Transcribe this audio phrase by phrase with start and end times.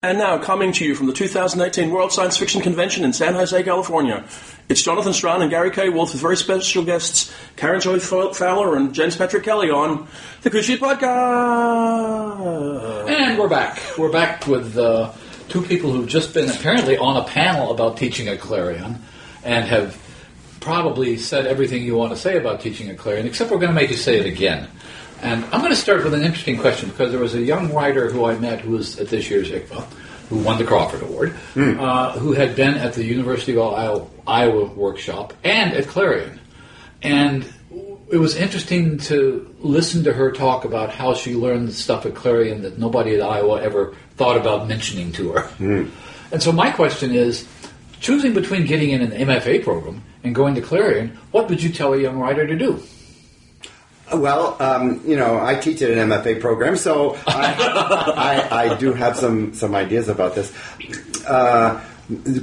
[0.00, 3.60] And now, coming to you from the 2018 World Science Fiction Convention in San Jose,
[3.64, 4.24] California,
[4.68, 5.88] it's Jonathan Strahan and Gary K.
[5.88, 10.06] Wolfe with very special guests Karen Joy Fowler and James Patrick Kelly on
[10.42, 11.08] the Ship Podcast.
[13.08, 13.80] And we're back.
[13.98, 15.10] We're back with uh,
[15.48, 19.02] two people who've just been apparently on a panel about teaching at Clarion
[19.42, 20.00] and have
[20.60, 23.74] probably said everything you want to say about teaching at Clarion, except we're going to
[23.74, 24.68] make you say it again.
[25.22, 28.10] And I'm going to start with an interesting question because there was a young writer
[28.10, 29.84] who I met who was at this year's ICFA,
[30.28, 31.78] who won the Crawford Award, Hmm.
[31.80, 36.38] uh, who had been at the University of Iowa, Iowa workshop and at Clarion.
[37.02, 37.44] And
[38.10, 42.62] it was interesting to listen to her talk about how she learned stuff at Clarion
[42.62, 45.48] that nobody at Iowa ever thought about mentioning to her.
[46.30, 47.46] And so my question is,
[48.00, 51.92] choosing between getting in an MFA program and going to Clarion, what would you tell
[51.94, 52.82] a young writer to do?
[54.12, 58.92] Well, um, you know, I teach at an MFA program, so I, I, I do
[58.92, 60.52] have some, some ideas about this.
[61.26, 61.82] Uh,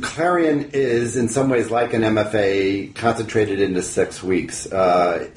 [0.02, 4.72] Clarion is in some ways like an MFA concentrated into six weeks.
[4.72, 5.28] Uh,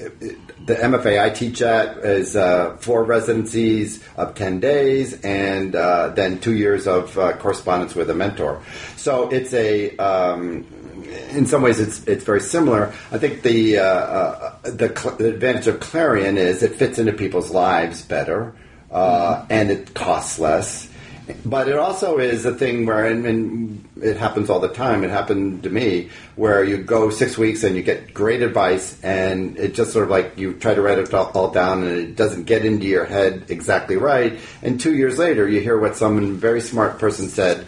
[0.65, 6.39] the MFA I teach at is uh, four residencies of 10 days and uh, then
[6.39, 8.61] two years of uh, correspondence with a mentor.
[8.97, 10.63] So it's a, um,
[11.03, 12.93] in some ways, it's it's very similar.
[13.11, 17.13] I think the uh, uh, the, cl- the advantage of Clarion is it fits into
[17.13, 18.53] people's lives better,
[18.91, 20.89] uh, and it costs less.
[21.45, 25.03] But it also is a thing where, and, and it happens all the time.
[25.03, 29.55] It happened to me where you go six weeks and you get great advice, and
[29.57, 32.15] it just sort of like you try to write it all, all down, and it
[32.15, 34.39] doesn't get into your head exactly right.
[34.63, 37.67] And two years later, you hear what some very smart person said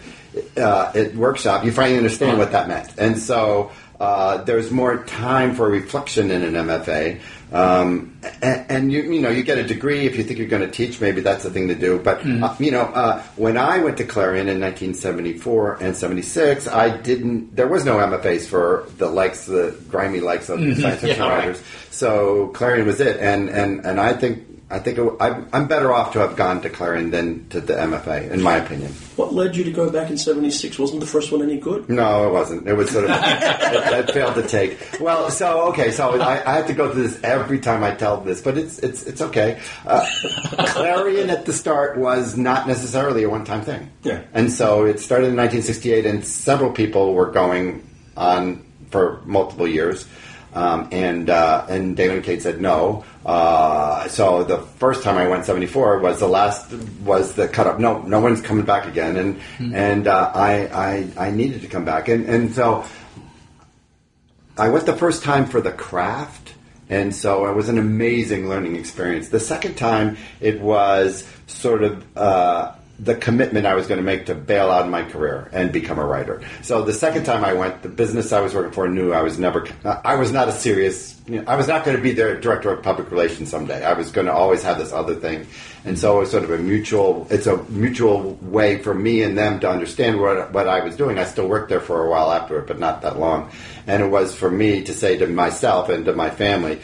[0.56, 2.92] uh, at workshop, you finally understand what that meant.
[2.98, 7.20] And so uh, there's more time for reflection in an MFA.
[7.52, 10.62] Um, and, and you, you know, you get a degree if you think you're going
[10.62, 11.02] to teach.
[11.02, 11.98] Maybe that's the thing to do.
[11.98, 16.96] But uh, you know, uh, when I went to Clarion in 1974 and 76, I
[16.96, 17.54] didn't.
[17.54, 21.38] There was no MFAs for the likes, the grimy likes of science fiction Yeah, right.
[21.40, 21.62] writers.
[21.90, 23.18] So Clarion was it.
[23.20, 24.48] And and and I think.
[24.72, 27.74] I think it, I'm, I'm better off to have gone to Clarion than to the
[27.74, 28.90] MFA, in my opinion.
[29.16, 30.78] What led you to go back in 76?
[30.78, 31.90] Wasn't the first one any good?
[31.90, 32.66] No, it wasn't.
[32.66, 34.78] It was sort of it, it failed to take.
[34.98, 38.20] Well, so okay, so I, I have to go through this every time I tell
[38.22, 39.60] this, but it's it's it's okay.
[39.86, 40.06] Uh,
[40.68, 43.90] Clarion at the start was not necessarily a one-time thing.
[44.02, 44.22] Yeah.
[44.32, 50.06] and so it started in 1968, and several people were going on for multiple years.
[50.54, 53.04] Um, and uh, and Damon and Kate said no.
[53.24, 56.70] Uh, so the first time I went '74 was the last
[57.04, 57.78] was the cut up.
[57.78, 59.40] No, no one's coming back again, and
[59.74, 62.84] and uh, I, I I needed to come back, and and so
[64.58, 66.52] I went the first time for the craft,
[66.90, 69.30] and so it was an amazing learning experience.
[69.30, 74.26] The second time, it was sort of uh, the commitment I was going to make
[74.26, 76.40] to bail out of my career and become a writer.
[76.62, 79.40] So the second time I went, the business I was working for knew I was
[79.40, 82.38] never, I was not a serious, you know, I was not going to be their
[82.38, 83.84] director of public relations someday.
[83.84, 85.48] I was going to always have this other thing.
[85.84, 89.36] And so it was sort of a mutual, it's a mutual way for me and
[89.36, 91.18] them to understand what, what I was doing.
[91.18, 93.50] I still worked there for a while after it, but not that long.
[93.88, 96.80] And it was for me to say to myself and to my family,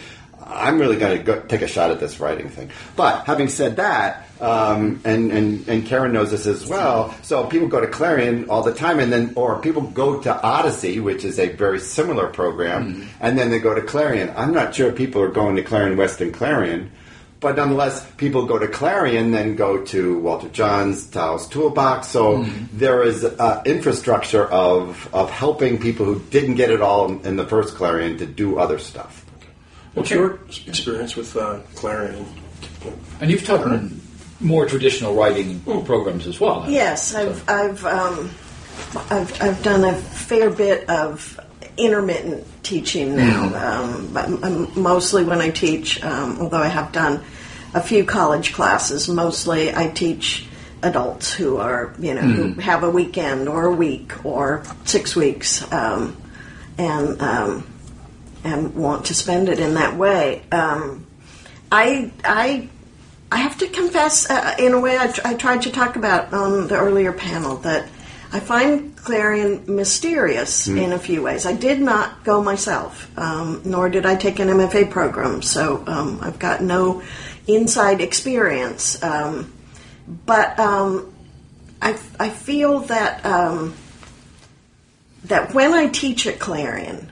[0.49, 2.71] I'm really going to go, take a shot at this writing thing.
[2.97, 7.69] But having said that, um, and, and, and Karen knows this as well, so people
[7.69, 11.39] go to Clarion all the time, and then, or people go to Odyssey, which is
[11.39, 14.33] a very similar program, and then they go to Clarion.
[14.37, 16.91] I'm not sure people are going to Clarion West and Clarion.
[17.41, 22.09] But nonetheless, people go to Clarion, then go to Walter Jon's Taos Toolbox.
[22.09, 22.43] So
[22.73, 27.47] there is uh, infrastructure of of helping people who didn't get it all in the
[27.47, 29.25] first Clarion to do other stuff.
[29.99, 32.25] What's your experience with uh, Clarion?
[33.21, 34.01] And you've taught in
[34.41, 36.65] more traditional writing programs as well.
[36.69, 38.31] Yes, I've I've, um,
[39.11, 41.41] I've I've done a fair bit of
[41.77, 46.03] intermittent teaching now, um, but um, mostly when I teach.
[46.05, 47.23] Um, although I have done
[47.75, 50.47] a few college classes, mostly I teach
[50.83, 55.71] adults who are you know who have a weekend or a week or six weeks,
[55.73, 56.17] um,
[56.79, 57.67] and um,
[58.45, 60.43] and want to spend it in that way.
[60.53, 61.07] Um,
[61.71, 62.69] I I
[63.31, 66.79] I have to confess, uh, in a way, I, tried to talk about on the
[66.79, 67.87] earlier panel that
[68.33, 71.45] I find Clarion mysterious in a few ways.
[71.45, 76.21] I did not go myself, um, nor did I take an MFA program, so um,
[76.23, 77.03] I've got no
[77.47, 79.03] inside experience.
[79.03, 79.53] Um,
[80.27, 81.13] but um,
[81.83, 83.75] I, I feel that um,
[85.25, 87.08] that when I teach at Clarion,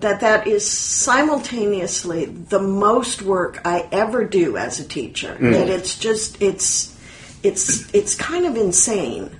[0.00, 5.36] that that is simultaneously the most work I ever do as a teacher.
[5.52, 6.96] That it's just it's
[7.42, 9.30] it's it's kind of insane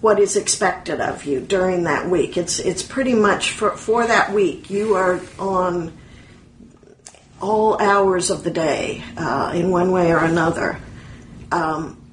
[0.00, 2.36] what is expected of you during that week.
[2.36, 5.92] It's it's pretty much for for that week you are on
[7.40, 10.78] all hours of the day uh, in one way or another.
[11.52, 12.03] Um,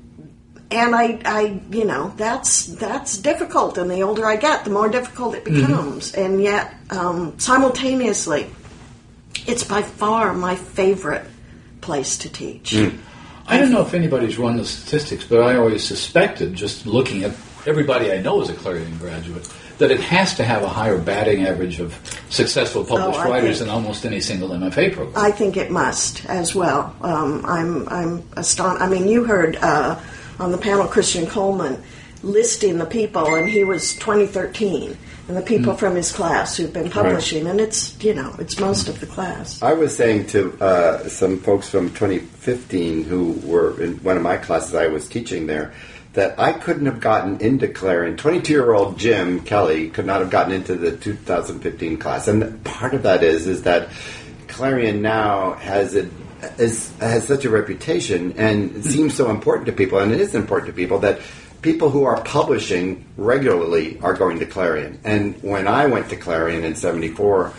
[0.72, 3.78] and I, I, you know, that's that's difficult.
[3.78, 6.14] And the older I get, the more difficult it becomes.
[6.14, 8.50] And yet, um, simultaneously,
[9.48, 11.26] it's by far my favorite
[11.82, 12.76] place to teach.
[13.48, 17.32] I don't know if anybody's run the statistics, but I always suspected, just looking at
[17.66, 21.46] everybody I know as a Clarion graduate, that it has to have a higher batting
[21.46, 21.98] average of
[22.30, 25.14] successful published Oh, writers think- than almost any single MFA program.
[25.26, 26.96] I think it must as well.
[27.02, 28.82] Um, I'm I'm astonished.
[28.84, 30.00] I mean, you heard uh,
[30.42, 31.82] on the panel Christian Coleman
[32.24, 34.98] listing the people, and he was 2013,
[35.28, 38.90] and the people from his class who've been publishing, and it's you know it's most
[38.90, 39.62] of the class.
[39.62, 44.38] I was saying to uh, some folks from 2015 who were in one of my
[44.38, 45.74] classes I was teaching there
[46.14, 48.18] that I couldn't have gotten into Clarion.
[48.18, 52.94] 22 year old Jim Kelly could not have gotten into the 2015 class, and part
[52.94, 53.90] of that is is that
[54.48, 56.10] Clarion now has a
[56.58, 60.36] is, has such a reputation and it seems so important to people, and it is
[60.36, 61.20] important to people that
[61.62, 65.00] people who are publishing regularly are going to Clarion.
[65.04, 67.54] And when I went to Clarion in '74,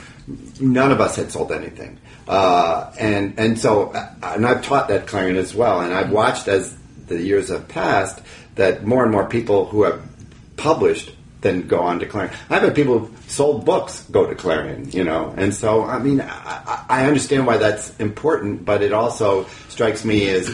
[0.60, 1.98] none of us had sold anything.
[2.28, 6.48] Uh, and and so uh, and I've taught at Clarion as well, and I've watched
[6.48, 6.76] as
[7.06, 8.20] the years have passed
[8.54, 10.02] that more and more people who have
[10.56, 11.12] published
[11.42, 12.32] then go on to Clarion.
[12.48, 16.20] I've had people who've sold books go to Clarion, you know, and so I mean
[16.20, 20.48] I, I understand why that's important, but it also strikes me as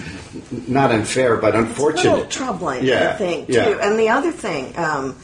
[0.67, 2.11] not unfair but It's a unfortunate.
[2.13, 3.65] little troubling, Yeah, I think, yeah.
[3.67, 3.81] too.
[3.81, 5.17] And the other thing um,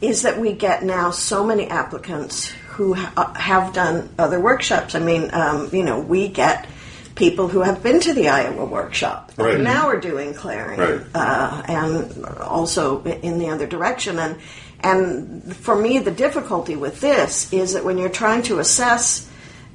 [0.00, 4.94] is that we get now so many applicants who ha- uh, have done other workshops.
[4.94, 6.66] I mean, um, you know, we get
[7.14, 9.58] people who have been to the Iowa workshop Right.
[9.58, 11.00] now are doing Clarion, Right.
[11.14, 14.18] uh, and also in the other direction.
[14.18, 14.36] And
[14.80, 19.28] and for me, the difficulty with this is that when you're trying to assess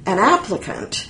[0.06, 1.08] an applicant,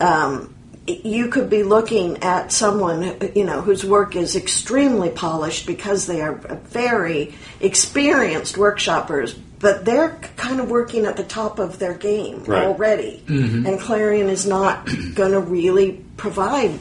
[0.00, 0.54] um,
[0.86, 6.20] you could be looking at someone you know whose work is extremely polished because they
[6.20, 12.44] are very experienced workshoppers but they're kind of working at the top of their game
[12.44, 12.64] Right.
[12.66, 16.78] already and clarion is not going to really provide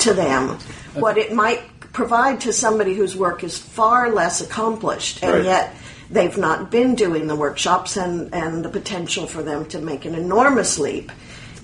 [0.00, 0.58] to them
[0.94, 1.60] what it might
[1.92, 5.44] provide to somebody whose work is far less accomplished and Right.
[5.44, 5.74] yet
[6.10, 10.14] they've not been doing the workshops and, and the potential for them to make an
[10.14, 11.10] enormous leap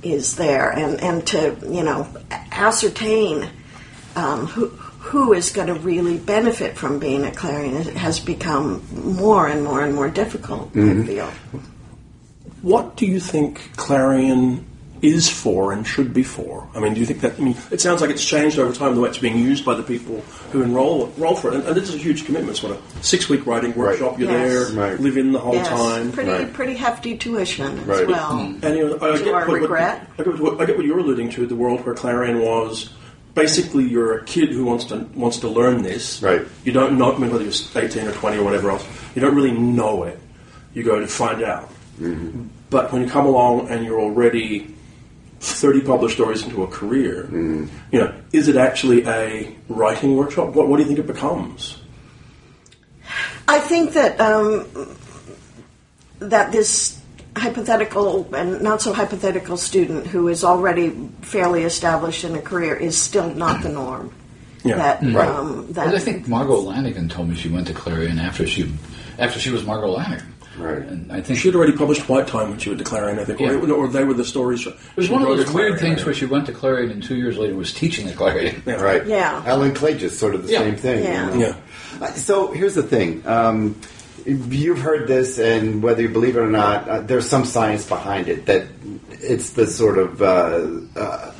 [0.02, 0.70] is there.
[0.70, 2.08] And, and to you know
[2.50, 3.48] ascertain
[4.16, 9.48] um, who who is going to really benefit from being at Clarion has become more
[9.48, 11.26] and more and more difficult I feel.
[12.62, 14.64] What do you think Clarion
[15.02, 16.68] is for and should be for?
[16.74, 17.38] I mean, do you think that?
[17.38, 19.74] I mean, it sounds like it's changed over time the way it's being used by
[19.74, 20.20] the people
[20.52, 22.50] who enroll enroll for it, and, and this is a huge commitment.
[22.50, 24.18] It's what a six week writing workshop.
[24.18, 24.70] You're Yes.
[24.70, 25.00] there, Right.
[25.00, 26.12] live in the whole yes time.
[26.12, 26.52] pretty Right.
[26.52, 28.06] pretty hefty tuition as Right.
[28.06, 28.64] well hmm.
[28.64, 30.08] And you know, I To get what, regret.
[30.18, 31.46] I, get what, I get what you're alluding to.
[31.46, 32.90] The world where Clarion was
[33.34, 36.22] basically you're a kid who wants to wants to learn this.
[36.22, 36.42] Right.
[36.64, 37.12] You don't know.
[37.12, 40.18] I mean, whether you're 18 or 20 or whatever else, you don't really know it.
[40.74, 41.68] You go to find out.
[42.00, 42.42] Mm-hmm.
[42.70, 44.74] But when you come along and you're already
[45.42, 47.68] 30 published stories into a career, you
[48.00, 50.54] know, is it actually a writing workshop?
[50.54, 51.78] What, what do you think it becomes?
[53.48, 54.66] I think that um,
[56.20, 57.00] that this
[57.36, 60.90] hypothetical and not so hypothetical student who is already
[61.22, 64.14] fairly established in a career is still not the norm.
[64.64, 64.76] Yeah.
[64.76, 65.28] That, Right.
[65.28, 68.72] um, that Well, I think Margo Lanagan told me she went to Clarion after she
[69.18, 70.22] after she was Margo Lanagan.
[70.58, 70.78] Right.
[70.78, 73.24] And I think She had already published White Time when she went to Clarion, I
[73.24, 73.52] think, Yeah.
[73.52, 74.66] or, or they were the stories.
[74.66, 77.38] it was one of those weird things where she went to Clarion and two years
[77.38, 78.62] later was teaching at Clarion.
[78.66, 78.74] Yeah.
[78.80, 79.06] Right.
[79.06, 79.42] Yeah.
[79.46, 80.58] Ellen Clay just sort of the Yeah.
[80.60, 81.04] same thing.
[81.04, 81.32] Yeah.
[81.32, 81.46] you know?
[82.00, 82.06] Yeah.
[82.06, 83.22] Uh, So here's the thing.
[83.26, 83.76] Um,
[84.26, 88.28] you've heard this, and whether you believe it or not, uh, there's some science behind
[88.28, 88.46] it.
[88.46, 88.66] That
[89.10, 91.32] it's the sort of uh, uh,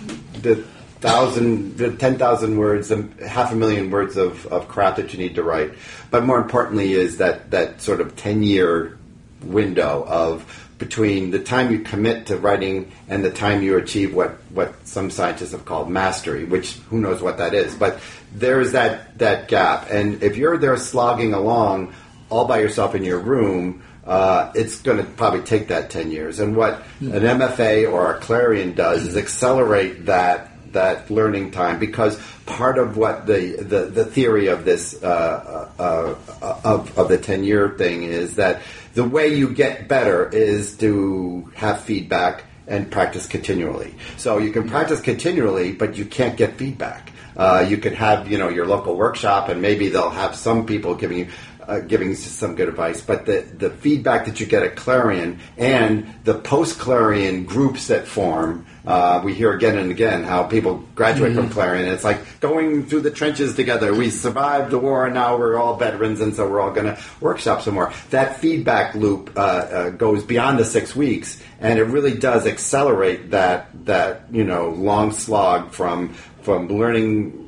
[0.43, 0.65] the
[1.01, 5.19] thousand, the ten thousand words, um, half a million words of, of crap that you
[5.19, 5.73] need to write.
[6.11, 8.97] But more importantly, is that that sort of ten year
[9.45, 14.33] window of between the time you commit to writing and the time you achieve what,
[14.51, 17.75] what some scientists have called mastery, which who knows what that is.
[17.75, 18.01] But
[18.35, 19.91] there is that, that gap.
[19.91, 21.95] And if you're there slogging along
[22.31, 26.41] all by yourself in your room, uh, it's going to probably take that 10 years.
[26.41, 32.19] And what an MFA or a Clarion does is accelerate that that learning time because
[32.47, 37.19] part of what the the, the theory of this uh, uh, uh, of of the
[37.19, 38.63] ten year thing is that
[38.95, 43.95] the way you get better is to have feedback and practice continually.
[44.17, 47.11] So you can practice continually, but you can't get feedback.
[47.37, 50.95] Uh, you could have, you know, your local workshop, and maybe they'll have some people
[50.95, 51.29] giving you
[51.67, 56.13] uh, giving some good advice, but the, the feedback that you get at Clarion and
[56.25, 58.67] the post Clarion groups that form.
[58.85, 61.87] Uh, we hear again and again how people graduate from Clarion.
[61.87, 63.95] It's like going through the trenches together.
[63.95, 66.99] We survived the war, and now we're all veterans, and so we're all going to
[67.21, 67.93] workshop some more.
[68.11, 73.31] That feedback loop uh, uh, goes beyond the six weeks, and it really does accelerate
[73.31, 77.42] that that you know long slog from from learning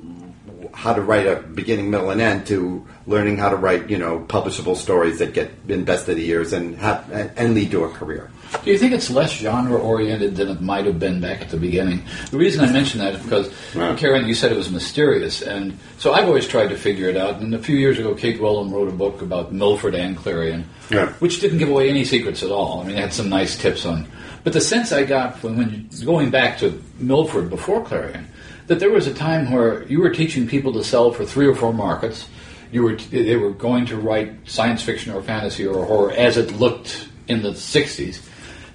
[0.74, 4.20] how to write a beginning, middle, and end to learning how to write, you know,
[4.28, 8.30] publishable stories that get invest of the years and have and lead to a career.
[8.64, 11.56] Do you think it's less genre oriented than it might have been back at the
[11.56, 12.02] beginning?
[12.30, 13.94] The reason I mention that is because, Yeah.
[13.96, 17.40] Karen, you said it was mysterious, and so I've always tried to figure it out.
[17.40, 21.08] And a few years ago, Kate Rowland wrote a book about Milford and Clarion, Yeah.
[21.18, 22.80] which didn't give away any secrets at all.
[22.82, 24.06] I mean, it had some nice tips on.
[24.44, 28.26] But the sense I got when, when going back to Milford before Clarion,
[28.66, 31.54] that there was a time where you were teaching people to sell for three or
[31.54, 32.28] four markets.
[32.72, 36.52] You were they were going to write science fiction or fantasy or horror as it
[36.52, 38.26] looked in the '60s,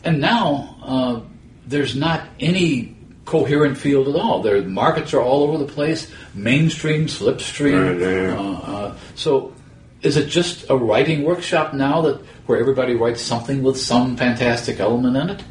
[0.04, 1.22] and now uh,
[1.68, 4.42] there's not any coherent field at all.
[4.42, 7.92] Their markets are all over the place, mainstream, slipstream.
[7.92, 8.40] Right, yeah.
[8.40, 9.54] Uh, uh, so,
[10.02, 14.80] is it just a writing workshop now that where everybody writes something with some fantastic
[14.80, 15.44] element in it?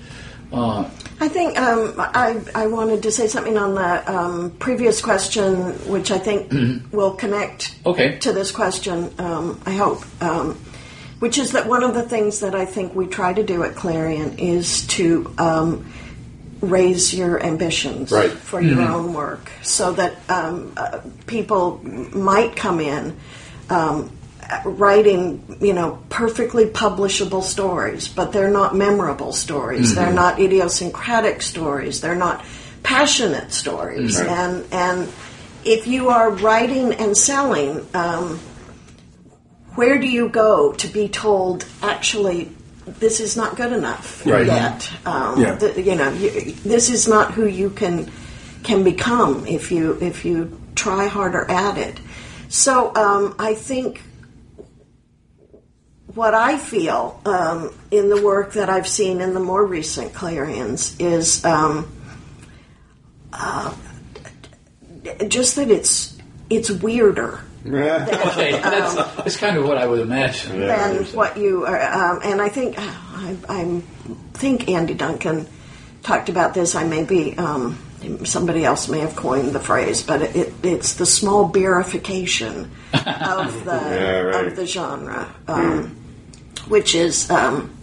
[0.53, 5.73] Uh, I think um, I, I wanted to say something on the um, previous question,
[5.91, 6.53] which I think
[6.93, 8.19] will connect Okay.
[8.21, 10.05] to this question, um, I hope.
[10.23, 10.55] Um,
[11.19, 13.75] which is that one of the things that I think we try to do at
[13.75, 15.93] Clarion is to um,
[16.61, 18.31] raise your ambitions Right.
[18.31, 23.17] for your own work so that um, uh, people might come in
[23.69, 24.13] um,
[24.65, 29.95] writing, you know, perfectly publishable stories, but they're not memorable stories.
[29.95, 32.01] They're not idiosyncratic stories.
[32.01, 32.45] They're not
[32.83, 34.19] passionate stories.
[34.19, 34.29] Right.
[34.29, 35.09] And and
[35.65, 38.39] if you are writing and selling, um,
[39.75, 42.51] where do you go to be told actually?
[42.87, 44.47] This is not good enough Right.
[44.47, 44.91] yet.
[45.05, 45.57] Um, Yeah.
[45.57, 48.11] th- you know, you, this is not who you can
[48.63, 52.01] can become if you if you try harder at it.
[52.49, 54.01] So um, I think
[56.19, 60.97] what I feel um, in the work that I've seen in the more recent Clarions
[60.99, 61.91] is um,
[63.33, 63.73] uh,
[65.29, 66.19] just that it's
[66.51, 70.61] it's weirder okay, that's, that's kind of what I would imagine.
[70.61, 71.83] than what you are.
[71.83, 73.83] Um, and I think I, I
[74.33, 75.47] think Andy Duncan
[76.03, 76.75] talked about this.
[76.75, 77.77] I may be um,
[78.25, 83.73] somebody else may have coined the phrase, but it, it's the small beerification of the
[83.73, 84.47] Yeah, right.
[84.47, 85.98] of the genre, um,
[86.69, 87.31] which is.
[87.31, 87.75] Um,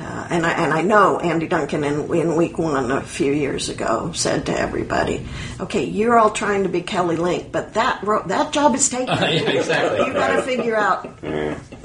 [0.00, 3.68] uh, and I and I know Andy Duncan in, in week one a few years
[3.68, 5.24] ago said to everybody,
[5.60, 9.14] "Okay, you're all trying to be Kelly Link, but that ro- that job is taken.
[9.20, 10.06] Yeah, exactly.
[10.06, 11.08] You got to figure out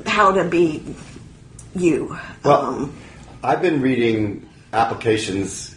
[0.07, 0.84] how to be
[1.75, 2.98] you." Well, um,
[3.43, 5.75] I've been reading applications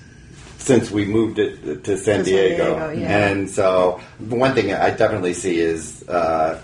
[0.56, 3.28] since we moved it to San To San Diego, Diego, yeah.
[3.28, 6.08] and so one thing I definitely see is.
[6.08, 6.62] Uh,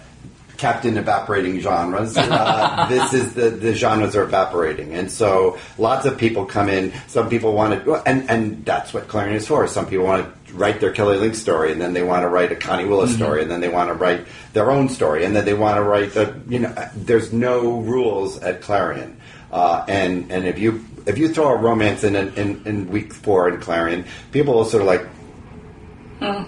[0.57, 2.17] Captain evaporating genres.
[2.17, 6.93] Uh, this is the, the genres are evaporating, and so lots of people come in.
[7.09, 9.67] Some people want to, and and that's what Clarion is for.
[9.67, 12.53] Some people want to write their Kelly Link story, and then they want to write
[12.53, 15.45] a Connie Willis story, and then they want to write their own story, and then
[15.45, 16.75] they want to write the you know.
[16.95, 19.21] There's no rules at Clarion,
[19.53, 23.13] uh, and and if you if you throw a romance in in, in in week
[23.13, 25.07] four in Clarion, people will sort of like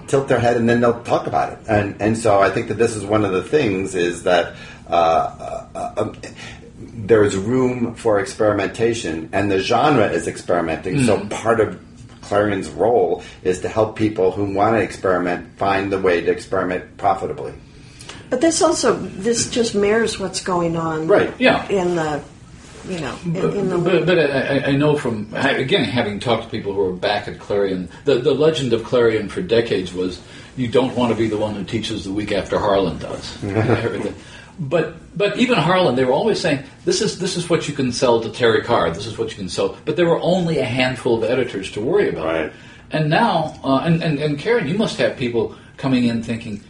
[0.07, 1.59] tilt their head and then they'll talk about it.
[1.69, 4.55] And and so I think that this is one of the things is that
[4.89, 6.17] uh, uh, um,
[6.81, 11.05] there is room for experimentation, and the genre is experimenting.
[11.05, 11.79] So part of
[12.23, 16.97] Clarion's role is to help people who want to experiment find the way to experiment
[16.99, 17.53] profitably.
[18.31, 21.33] but this also this just mirrors what's going on, Right.
[21.39, 21.67] Yeah.
[21.69, 22.23] In the
[22.87, 26.45] you know in, But, in the but, but I, I know from again having talked
[26.45, 30.21] to people who are back at Clarion, the the legend of Clarion for decades was
[30.57, 33.39] you don't want to be the one who teaches the week after Harlan does.
[34.59, 37.93] but but even Harlan, they were always saying this is this is what you can
[37.93, 38.91] sell to Terry Carr.
[38.91, 39.77] This is what you can sell.
[39.85, 42.25] But there were only a handful of editors to worry about.
[42.25, 42.53] Right.
[42.91, 46.63] And now, uh, and, and and Karen, you must have people coming in thinking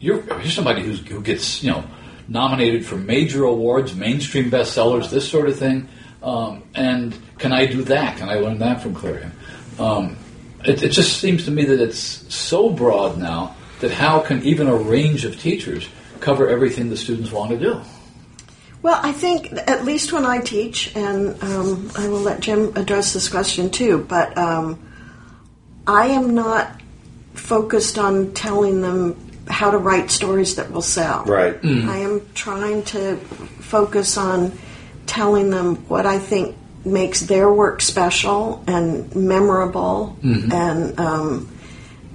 [0.00, 1.84] you're you're somebody who's, who gets you know
[2.28, 5.88] nominated for major awards, mainstream bestsellers, this sort of thing.
[6.22, 8.18] Um, and can I do that?
[8.18, 9.32] Can I learn that from Clarion?
[9.78, 10.16] Um,
[10.64, 11.98] it, it just seems to me that it's
[12.34, 15.88] so broad now that how can even a range of teachers
[16.20, 17.80] cover everything the students want to do?
[18.82, 23.12] Well, I think at least when I teach, and um, I will let Jim address
[23.12, 24.78] this question too, but um,
[25.86, 26.80] I am not
[27.34, 31.24] focused on telling them how to write stories that will sell.
[31.24, 31.58] Right.
[31.88, 34.56] I am trying to focus on
[35.06, 40.16] telling them what I think makes their work special and memorable,
[40.52, 41.58] and um,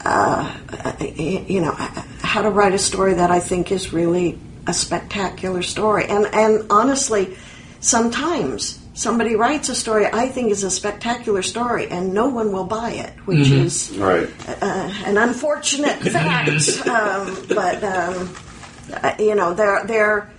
[0.05, 0.55] uh,
[1.15, 1.71] you know
[2.21, 6.05] how to write a story that I think is really a spectacular story.
[6.05, 7.37] And and honestly,
[7.79, 12.65] sometimes somebody writes a story I think is a spectacular story, and no one will
[12.65, 14.29] buy it, which is Right.
[14.47, 16.87] uh, an unfortunate fact.
[16.87, 18.35] Um, but um,
[18.93, 20.31] uh, you know, there there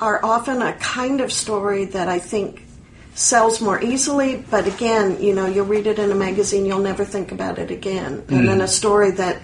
[0.00, 2.62] are often a kind of story that I think
[3.14, 4.36] sells more easily.
[4.48, 7.70] But again, you know, you'll read it in a magazine, you'll never think about it
[7.72, 8.22] again.
[8.28, 9.42] And then a story that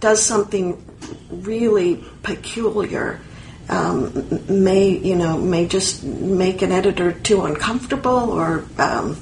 [0.00, 0.82] does something
[1.30, 3.20] really peculiar.
[3.72, 9.16] Um, may you know may just make an editor too uncomfortable or um,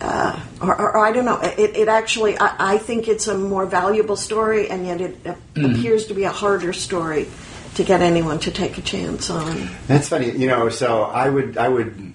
[0.00, 1.40] uh, or, or, or I don't know.
[1.40, 5.34] It, it actually, I, I think it's a more valuable story, and yet it uh,
[5.56, 7.26] appears to be a harder story
[7.76, 9.68] to get anyone to take a chance on.
[9.86, 10.68] That's funny, you know.
[10.68, 12.14] So I would, I would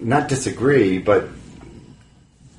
[0.00, 1.28] not disagree, but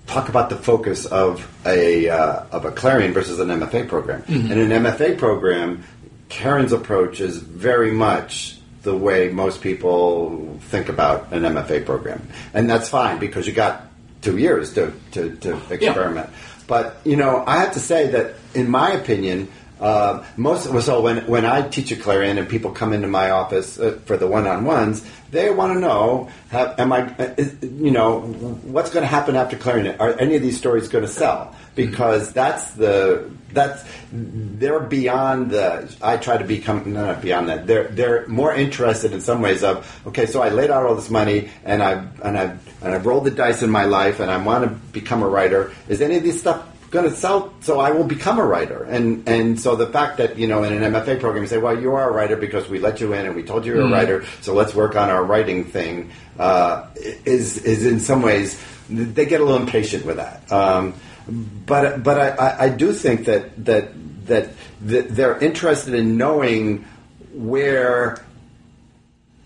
[0.08, 4.24] talk about the focus of a uh, of a Clarion versus an MFA program.
[4.28, 5.84] In an MFA program,
[6.32, 12.70] Karen's approach is very much the way most people think about an MFA program, and
[12.70, 13.88] that's fine because you got
[14.22, 16.30] two years to to, to experiment.
[16.68, 19.50] But you know, I have to say that, in my opinion,
[19.82, 23.78] uh, most so when when I teach at Clarion and people come into my office
[23.78, 28.22] uh, for the one-on-ones, they want to know, have, am I, uh, is, you know,
[28.22, 30.00] what's going to happen after Clarion?
[30.00, 31.56] Are any of these stories going to sell?
[31.76, 35.94] Because that's the that's they're beyond the.
[36.02, 37.68] I try to become no, not beyond that.
[37.68, 40.26] They're they're more interested in some ways of okay.
[40.26, 43.32] So I laid out all this money and I and I and I've rolled the
[43.32, 45.74] dice in my life and I want to become a writer.
[45.88, 47.54] Is any of this stuff going to sell?
[47.62, 48.84] So I will become a writer.
[48.84, 51.80] And and so the fact that you know in an MFA program you say, well,
[51.80, 53.92] you are a writer because we let you in and we told you you're a
[53.92, 54.26] writer.
[54.42, 56.12] So let's work on our writing thing.
[56.40, 60.52] Uh, is is in some ways they get a little impatient with that.
[60.52, 60.94] Um,
[61.28, 63.92] but but I, I, do think that that
[64.26, 64.50] that
[64.82, 66.86] they're interested in knowing
[67.34, 68.24] where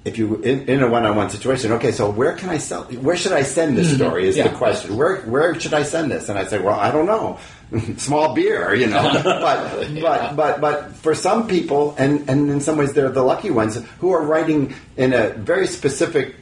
[0.06, 3.32] if you in, in a one-on-one situation okay so where can i sell where should
[3.32, 3.98] i send this mm-hmm.
[3.98, 4.48] story is Yeah.
[4.50, 4.96] the question.
[4.96, 6.30] Where where should i send this?
[6.30, 7.40] And i say well i don't know
[7.98, 9.04] small beer you know.
[9.24, 13.52] But but but but for some people and and in some ways they're the lucky
[13.52, 16.36] ones who are writing in a very specific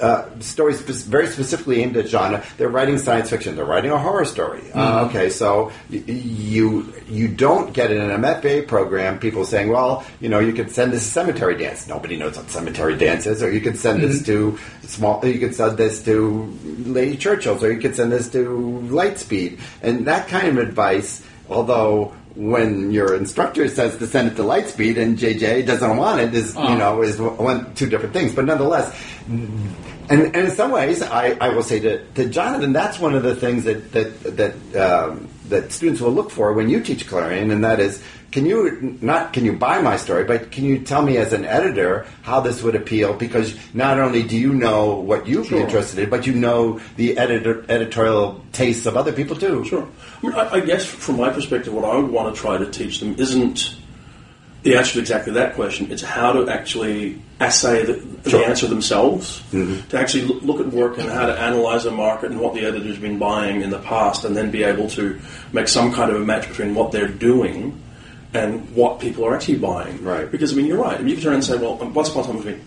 [0.00, 3.98] uh, story spe- very specifically aimed at genre they're writing science fiction they're writing a
[3.98, 4.62] horror story.
[4.72, 10.04] Uh, okay so y- you you don't get in an mfa program people saying well
[10.20, 11.86] you know you could send this to cemetery dance.
[11.88, 15.54] Nobody knows what cemetery dance is or you could send this to small you could
[15.54, 18.40] send this to lady churchill's or you could send this to
[18.88, 19.58] lightspeed.
[19.82, 24.96] And that kind of advice although when your instructor says to send it to Lightspeed
[24.96, 28.34] and JJ doesn't want it, is you know is one two different things.
[28.34, 29.74] But nonetheless, and,
[30.08, 33.34] and in some ways, I, I will say to, to Jonathan, that's one of the
[33.34, 37.64] things that that that um, that students will look for when you teach Clarion, and
[37.64, 41.16] that is, can you not can you buy my story, but can you tell me
[41.16, 43.14] as an editor how this would appeal?
[43.14, 47.16] Because not only do you know what you'd be interested in, but you know the
[47.16, 49.64] editor, editorial tastes of other people too.
[49.64, 49.88] Sure.
[50.22, 52.70] I, mean, I, I guess from my perspective, what I would want to try to
[52.70, 53.76] teach them isn't
[54.62, 55.90] the answer to exactly that question.
[55.90, 57.92] It's how to actually assay the,
[58.28, 59.88] the answer themselves, Mm-hmm.
[59.88, 62.66] to actually look, look at work and how to analyze a market and what the
[62.66, 65.18] editor's been buying in the past, and then be able to
[65.52, 67.80] make some kind of a match between what they're doing
[68.34, 70.02] and what people are actually buying.
[70.04, 70.30] Right.
[70.30, 70.94] Because I mean, you're right.
[70.96, 72.60] I mean, you can turn and say, well, once upon a time, between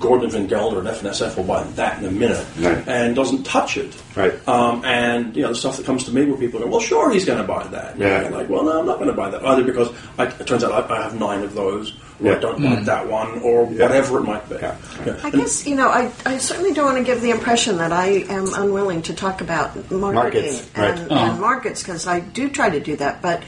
[0.00, 2.88] Gordon Van Gelder and F&SF will buy that in a minute, Right.
[2.88, 3.94] and doesn't touch it.
[4.16, 4.32] Right.
[4.48, 7.10] Um, and you know the stuff that comes to me where people go, well, sure,
[7.12, 7.92] he's going to buy that.
[7.92, 8.28] And Yeah.
[8.30, 10.72] like, well, no, I'm not going to buy that either because I, it turns out
[10.90, 12.36] I, I have nine of those, or Yeah.
[12.36, 14.56] I don't like that one, or whatever it might be.
[14.56, 14.76] Yeah.
[15.06, 15.16] Yeah.
[15.22, 17.92] I And- guess you know I, I certainly don't want to give the impression that
[17.92, 20.98] I am unwilling to talk about marketing Markets, right.
[20.98, 23.44] and, and markets because I do try to do that, but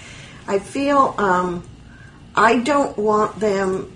[0.53, 1.65] I feel um,
[2.37, 3.91] I don't want them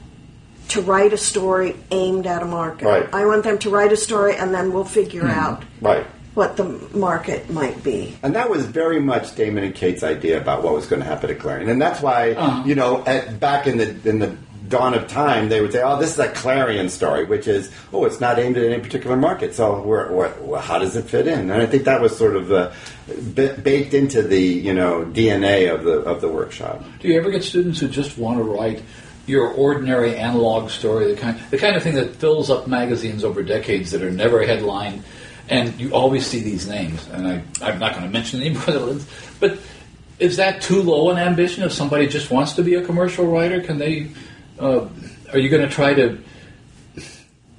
[0.69, 2.87] to write a story aimed at a market.
[2.87, 3.09] Right.
[3.13, 6.05] I want them to write a story and then we'll figure out Right.
[6.35, 6.65] what the
[6.95, 8.17] market might be.
[8.23, 11.29] And that was very much Damon and Kate's idea about what was going to happen
[11.31, 14.35] at Clarion, and that's why you know at, back in the in the
[14.69, 18.05] dawn of time they would say, "Oh, this is a Clarion story," which is, "Oh,
[18.05, 21.51] it's not aimed at any particular market." So, we're, we're, how does it fit in?
[21.51, 22.75] And I think that was sort of
[23.35, 26.85] b- baked into the you know DNA of the of the workshop.
[27.01, 28.83] Do you ever get students who just want to write
[29.27, 33.43] your ordinary analog story, the kind, the kind of thing that fills up magazines over
[33.43, 35.03] decades that are never headlined,
[35.49, 37.07] and you always see these names?
[37.09, 38.99] And I, I'm not going to mention any more,
[39.41, 39.59] but
[40.19, 41.65] is that too low an ambition?
[41.65, 44.09] If somebody just wants to be a commercial writer, can they?
[44.59, 44.89] Uh,
[45.33, 46.19] are you going to try to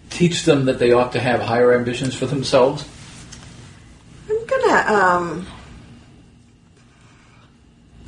[0.09, 2.87] teach them that they ought to have higher ambitions for themselves?
[4.29, 5.47] I'm gonna um,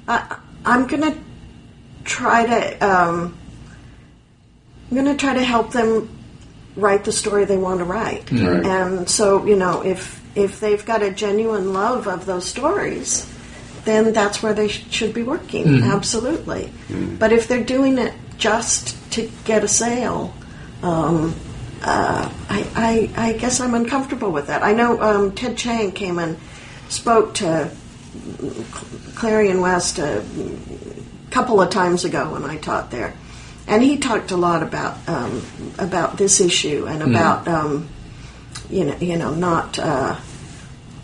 [0.08, 1.16] I, I'm gonna
[2.04, 3.38] try to um,
[4.90, 6.10] I'm gonna try to help them
[6.76, 8.66] write the story they want to write, Right.
[8.66, 13.32] and so you know if if they've got a genuine love of those stories,
[13.86, 15.84] then that's where they sh- should be working.
[15.84, 16.72] Absolutely,
[17.20, 20.34] but if they're doing it just to get a sale.
[20.82, 21.36] Um,
[21.84, 24.64] uh, I, I, I guess I'm uncomfortable with that.
[24.64, 26.38] I know um, Ted Chiang came and
[26.88, 27.70] spoke to
[29.16, 30.26] Clarion West a
[31.30, 33.14] couple of times ago when I taught there,
[33.68, 35.46] and he talked a lot about um,
[35.78, 37.88] about this issue and about um,
[38.70, 40.18] you know you know not uh,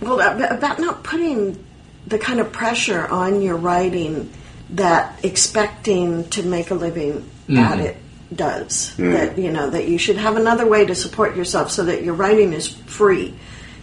[0.01, 1.63] well about not putting
[2.07, 4.31] the kind of pressure on your writing
[4.71, 7.97] that expecting to make a living at it
[8.35, 8.95] does.
[8.97, 12.15] That you know that you should have another way to support yourself so that your
[12.15, 13.35] writing is free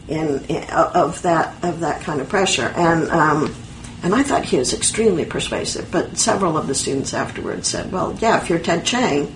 [0.08, 2.72] in, in of that of that kind of pressure.
[2.76, 3.54] And um,
[4.02, 5.90] and I thought he was extremely persuasive.
[5.90, 9.32] But several of the students afterwards said, "Well, yeah, if you're Ted Chiang."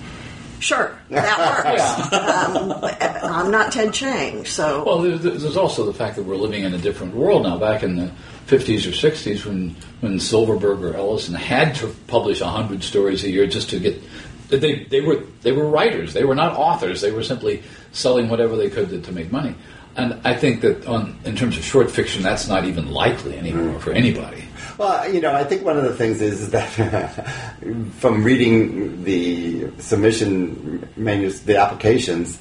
[0.59, 2.11] Sure, that
[2.82, 3.22] works.
[3.22, 6.72] um, I'm not Ted Chiang, so Well, there's also the fact that we're living in
[6.72, 7.59] a different world now.
[7.59, 8.11] Back in the
[8.46, 13.46] 50s or 60s, when when Silverberg or Ellison had to publish 100 stories a year
[13.46, 14.00] just to get
[14.48, 16.12] they they were they were writers.
[16.12, 17.00] They were not authors.
[17.00, 19.54] They were simply selling whatever they could to, to make money.
[19.96, 23.80] And I think that on in terms of short fiction, that's not even likely anymore
[23.80, 24.44] for anybody.
[24.78, 26.68] Well, you know, I think one of the things is that
[27.98, 32.38] from reading the submission menus, the applications,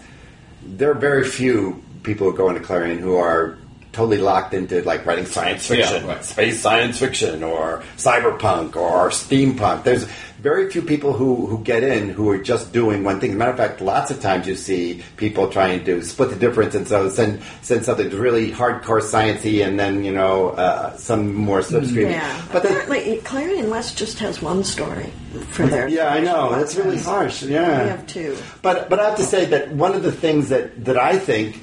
[0.63, 3.57] there are very few people who go into Clarion who are
[3.95, 6.23] totally locked into like writing science Yeah, fiction, right.
[6.23, 9.83] space science fiction, or cyberpunk, or steampunk.
[9.83, 10.05] There's
[10.39, 13.31] very few people who, who get in who are just doing one thing.
[13.31, 16.35] As a matter of fact, lots of times you see people trying to split the
[16.35, 20.95] difference and so send send something that's really hardcore sciencey and then you know uh,
[20.97, 22.11] some more slipstream.
[22.11, 22.41] yeah.
[22.51, 25.09] But the, apparently, Clarion West just has one story
[25.49, 25.87] for their.
[25.97, 26.51] yeah, I know.
[26.51, 27.41] That's really harsh.
[27.41, 27.83] Yeah.
[27.83, 28.37] We have two.
[28.61, 31.59] But but I have to say that one of the things that, that I think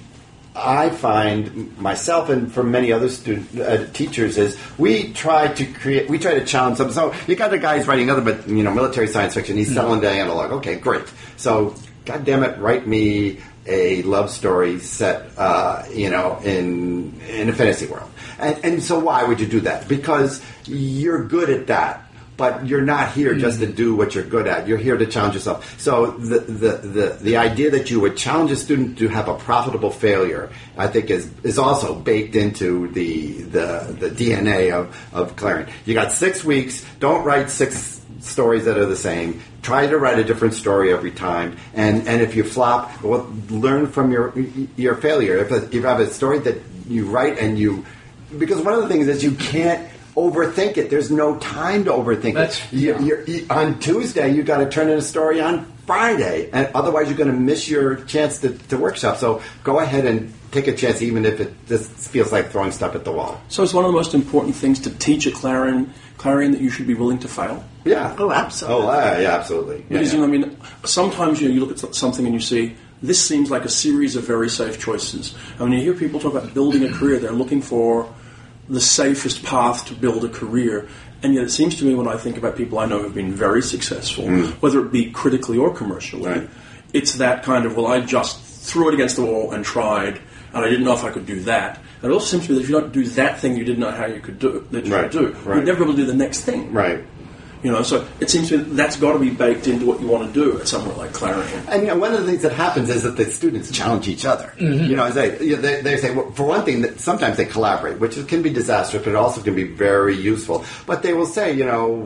[0.54, 6.10] I find myself and for many other student uh, teachers is we try to create
[6.10, 6.90] we try to challenge them.
[6.90, 9.56] So you got the guy who's writing other but you know military science fiction.
[9.56, 10.52] He's selling the analog.
[10.52, 11.04] Okay, great.
[11.36, 17.48] So God damn it, write me a love story set uh, you know in in
[17.48, 18.10] a fantasy world.
[18.38, 19.88] And, and so why would you do that?
[19.88, 23.72] Because you're good at that but you're not here just to hmm.
[23.72, 24.66] do what you're good at.
[24.66, 25.78] You're here to challenge yourself.
[25.80, 29.34] So the the, the, the idea that you would challenge a student to have a
[29.34, 35.36] profitable failure, I think, is is also baked into the the, the DNA of, of
[35.36, 35.68] Clarion.
[35.84, 36.84] You got six weeks.
[37.00, 39.42] Don't write six stories that are the same.
[39.62, 41.56] Try to write a different story every time.
[41.74, 44.36] And and if you flop, well, learn from your
[44.76, 45.36] your failure.
[45.38, 47.84] If, a, if you have a story that you write and you
[48.38, 50.90] because one of the things is you can't overthink it.
[50.90, 52.72] There's no time to overthink That's- it.
[52.72, 53.00] You, yeah.
[53.00, 57.08] you're, you, on Tuesday, you've got to turn in a story on Friday, and otherwise
[57.08, 59.16] you're going to miss your chance to, to workshop.
[59.16, 62.94] So go ahead and take a chance, even if it just feels like throwing stuff
[62.94, 63.40] at the wall.
[63.48, 66.70] So it's one of the most important things to teach at Clarion, Clarion that you
[66.70, 67.64] should be willing to fail.
[67.84, 68.14] Yeah.
[68.18, 68.86] Oh, absolutely.
[68.86, 69.78] Oh, uh, yeah, absolutely.
[69.78, 70.20] Yeah, Because yeah.
[70.20, 73.20] you know, I mean, sometimes you know, you look at something and you see this
[73.20, 75.34] seems like a series of very safe choices.
[75.52, 78.12] And when you hear people talk about building a career, they're looking for
[78.72, 80.88] the safest path to build a career.
[81.22, 83.32] And yet, it seems to me when I think about people I know who've been
[83.32, 84.46] very successful, hmm.
[84.60, 86.50] whether it be critically or commercially, Right.
[86.92, 90.20] it's that kind of well, I just threw it against the wall and tried,
[90.52, 91.80] and I didn't know if I could do that.
[92.02, 93.78] And it also seems to me that if you don't do that thing, you didn't
[93.80, 95.36] know how you could do that you Right, could do.
[95.44, 95.56] right.
[95.58, 96.72] You'd never be able to do the next thing.
[96.72, 97.04] Right.
[97.62, 100.00] You know, so it seems to me that that's got to be baked into what
[100.00, 101.62] you want to do at somewhere like Clarion.
[101.68, 104.24] And you know, one of the things that happens is that the students challenge each
[104.24, 104.52] other.
[104.58, 104.84] Mm-hmm.
[104.84, 107.36] You know, as they, you know, they, they say, well, for one thing, that sometimes
[107.36, 110.64] they collaborate, which is- can be disastrous, but it also can be very useful.
[110.86, 111.98] But they will say, you know,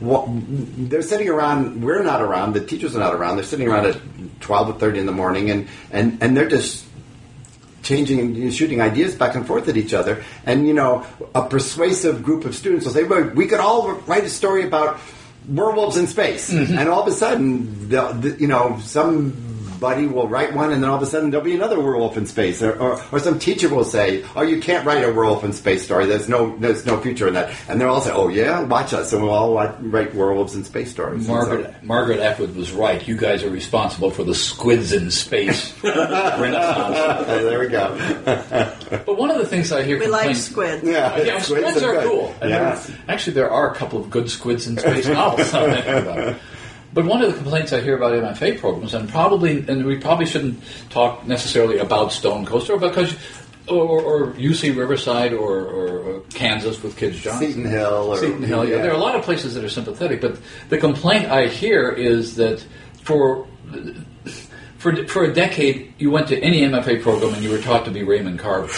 [0.00, 1.84] what, they're sitting around.
[1.84, 2.54] We're not around.
[2.54, 3.36] The teachers are not around.
[3.36, 6.84] They're sitting around at twelve or thirty in the morning, and and and they're just
[7.86, 10.22] changing and shooting ideas back and forth at each other.
[10.44, 14.24] And you know, a persuasive group of students will say, well, "We could all write
[14.24, 14.98] a story about
[15.48, 16.76] werewolves in space," mm-hmm.
[16.76, 19.45] and all of a sudden, the, the, you know, some
[19.78, 22.26] buddy will write one, and then all of a sudden there'll be another werewolf in
[22.26, 25.52] space, or, or, or some teacher will say, "Oh, you can't write a werewolf in
[25.52, 26.06] space story.
[26.06, 29.12] There's no there's no future in that." And they'll all say, "Oh yeah, watch us,"
[29.12, 31.16] and we'll all wa- write werewolves in space stories.
[31.16, 33.06] And so- Margaret Margaret Atwood was right.
[33.06, 37.26] You guys are responsible for the squids in space renaissance.
[37.26, 37.96] There we go.
[39.04, 40.82] But one of the things I hear We like complaints- squid.
[40.84, 42.04] Yeah, Yeah, squids, are are good.
[42.08, 42.34] cool.
[42.42, 42.74] Yeah.
[42.74, 45.52] there- actually, there are a couple of good squids in space novels.
[46.96, 47.04] Now that I think about it.
[47.04, 50.26] But one of the complaints I hear about MFA programs, and probably, and we probably
[50.26, 53.14] shouldn't talk necessarily about Stonecoast, or because,
[53.68, 57.48] or, or UC Riverside, or, or, Kansas with Kij Johnson.
[57.48, 58.12] Seton Hill.
[58.12, 58.68] Or, Seton Hill.
[58.68, 58.82] Yeah.
[58.82, 62.36] there are a lot of places that are sympathetic, but the complaint I hear is
[62.36, 62.64] that
[63.02, 63.46] for
[64.78, 67.90] for for a decade you went to any MFA program and you were taught to
[67.90, 68.72] be Raymond Carver.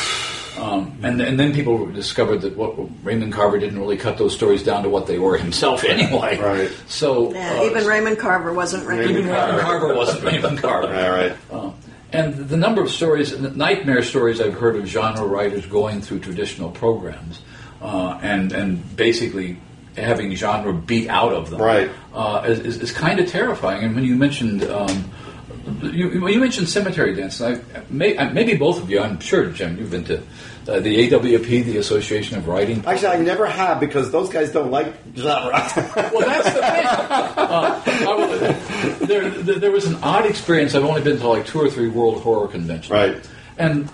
[0.59, 4.62] Um, and, and then people discovered that what Raymond Carver didn't really cut those stories
[4.62, 6.38] down to what they were himself anyway.
[6.38, 6.71] Right.
[6.88, 9.47] So Yeah, uh, even Raymond Carver wasn't Raymond, even Carver.
[9.53, 10.94] Raymond Carver wasn't Raymond Carver.
[10.94, 11.37] All right.
[11.51, 11.75] Um,
[12.12, 16.71] and the number of stories, nightmare stories I've heard of genre writers going through traditional
[16.71, 17.42] programs
[17.83, 19.59] uh, and and basically
[19.97, 21.90] having genre beat out of them, Right.
[22.14, 23.85] Uh, is, is, is kind of terrifying.
[23.85, 24.64] And when you mentioned.
[24.64, 25.11] Um,
[25.83, 29.01] you, you mentioned cemetery dance, I, may, uh, maybe both of you.
[29.01, 30.18] I'm sure, Jim, you've been to
[30.68, 32.83] uh, the AWP, the Association of Writing.
[32.87, 35.51] Actually, I never have because those guys don't like genre.
[36.12, 36.87] Well, that's the thing.
[36.87, 40.75] Uh, I was- there, there, there was an odd experience.
[40.75, 42.90] I've only been to like two or three World Horror Conventions.
[42.90, 43.29] Right.
[43.57, 43.88] And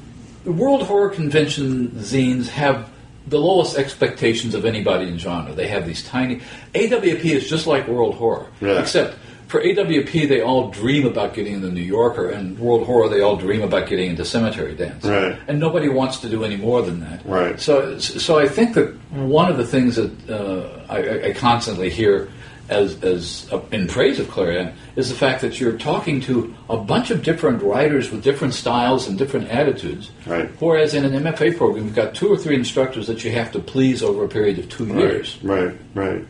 [0.44, 2.90] the World Horror Convention zines have
[3.26, 5.54] the lowest expectations of anybody in genre.
[5.54, 6.40] They have these tiny.
[6.74, 8.80] AWP is just like World Horror, Yeah.
[8.80, 9.16] except
[9.54, 13.20] for AWP they all dream about getting into The New Yorker, and World Horror they
[13.20, 15.04] all dream about getting into Cemetery Dance.
[15.04, 15.38] Right.
[15.46, 17.24] And nobody wants to do any more than that.
[17.24, 17.60] Right.
[17.60, 22.32] So, so I think that one of the things that uh, I, I constantly hear
[22.68, 26.76] as, as uh, in praise of Clarion is the fact that you're talking to a
[26.76, 30.10] bunch of different writers with different styles and different attitudes.
[30.26, 30.50] Right.
[30.60, 33.60] Whereas in an MFA program, you've got two or three instructors that you have to
[33.60, 35.38] please over a period of two years.
[35.44, 36.24] Right, right.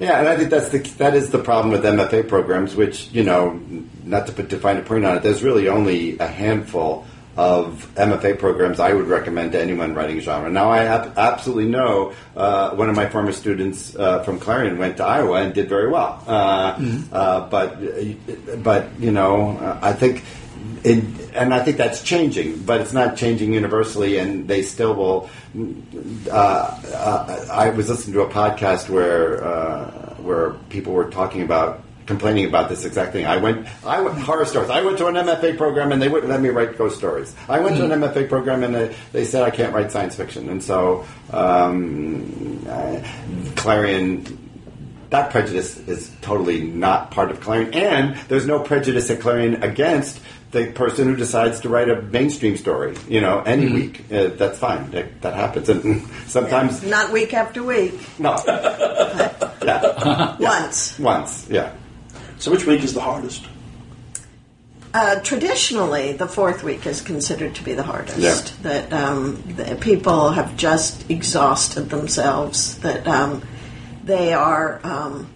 [0.00, 3.22] Yeah, and I think that's the that is the problem with MFA programs, which you
[3.22, 3.60] know,
[4.04, 5.22] not to put to find a point on it.
[5.22, 10.50] There's really only a handful of MFA programs I would recommend to anyone writing genre.
[10.50, 14.98] Now, I ab- absolutely know uh, one of my former students uh, from Clarion went
[14.98, 16.22] to Iowa and did very well.
[16.26, 16.78] Uh,
[17.10, 17.78] uh, but
[18.62, 20.24] but you know, I think.
[20.84, 25.30] In, and I think that's changing, but it's not changing universally, and they still will.
[26.28, 31.82] Uh, uh, I was listening to a podcast where uh, where people were talking about
[32.06, 33.26] complaining about this exact thing.
[33.26, 34.70] I went, I went horror stories.
[34.70, 37.34] I went to an MFA program and they wouldn't let me write ghost stories.
[37.48, 40.48] I went to an MFA program and they, they said I can't write science fiction,
[40.48, 43.00] and so um, uh,
[43.56, 44.41] Clarion
[45.12, 50.20] that prejudice is totally not part of Clarion, and there's no prejudice at Clarion against
[50.52, 52.96] the person who decides to write a mainstream story.
[53.08, 54.90] You know, any week uh, that's fine.
[54.92, 57.94] That, that happens, and sometimes Not week after week.
[58.18, 58.36] no.
[59.62, 60.98] yeah, Once.
[60.98, 61.74] once, yeah,
[62.38, 63.46] So which week is the hardest?
[64.94, 68.18] Uh, traditionally, the fourth week is considered to be the hardest.
[68.18, 68.62] Yeah.
[68.62, 72.78] That um, the people have just exhausted themselves.
[72.80, 73.42] That um,
[74.04, 75.28] they are um,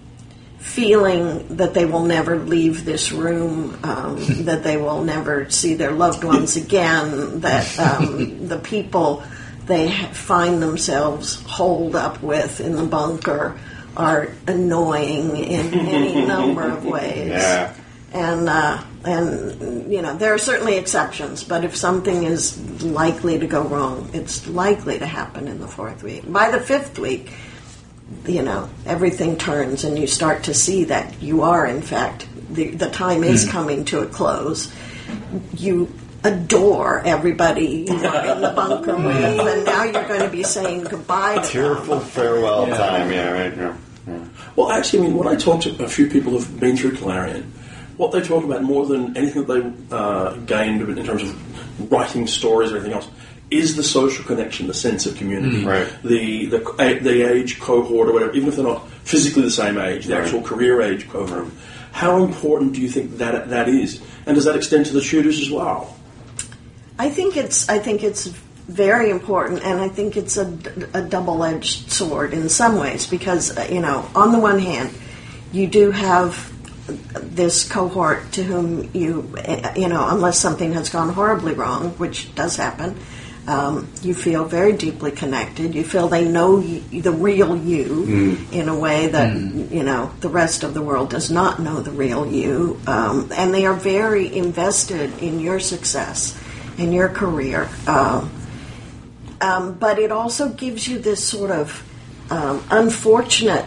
[0.58, 3.78] feeling that they will never leave this room.
[3.82, 7.40] Um, that they will never see their loved ones again.
[7.40, 9.22] That um, the people
[9.66, 13.58] they find themselves holed up with in the bunker
[13.96, 17.74] are annoying in any number of ways yeah.
[18.12, 23.46] and uh, and you know there are certainly exceptions, but if something is likely to
[23.46, 26.30] go wrong, it's likely to happen in the fourth week.
[26.30, 27.32] By the fifth week,
[28.26, 32.70] you know everything turns, and you start to see that you are in fact the
[32.70, 34.72] the time is coming to a close.
[35.54, 35.92] You
[36.24, 40.84] adore everybody you were in the bunker with, and now you're going to be saying
[40.84, 41.50] goodbye to them.
[41.50, 43.12] Tearful farewell time.
[43.12, 43.56] Yeah, right.
[43.56, 43.76] Yeah.
[44.06, 44.24] yeah.
[44.56, 47.52] Well, actually, I mean, when I talk to a few people who've been through Clarion,
[47.96, 49.52] what they talk about more than anything that
[49.88, 53.08] they uh, gained in terms of writing stories or anything else
[53.50, 55.88] is the social connection, the sense of community, Right.
[56.02, 60.06] the, the the age cohort or whatever, even if they're not physically the same age,
[60.06, 60.24] the Right.
[60.24, 61.46] actual career age cohort.
[61.92, 65.40] How important do you think that that is, and does that extend to the tutors
[65.40, 65.96] as well?
[66.98, 68.26] I think it's I think it's
[68.68, 70.46] very important, and I think it's a,
[70.92, 74.90] a double-edged sword in some ways because uh, you know on the one hand
[75.52, 76.52] you do have
[77.14, 82.34] this cohort to whom you uh, you know unless something has gone horribly wrong, which
[82.34, 82.96] does happen.
[83.48, 85.74] Um, you feel very deeply connected.
[85.74, 90.28] You feel they know you, the real you in a way that you know the
[90.28, 94.34] rest of the world does not know the real you, um, and they are very
[94.36, 96.36] invested in your success,
[96.76, 97.68] in your career.
[97.86, 98.30] Um,
[99.40, 101.84] um, but it also gives you this sort of
[102.30, 103.66] um, unfortunate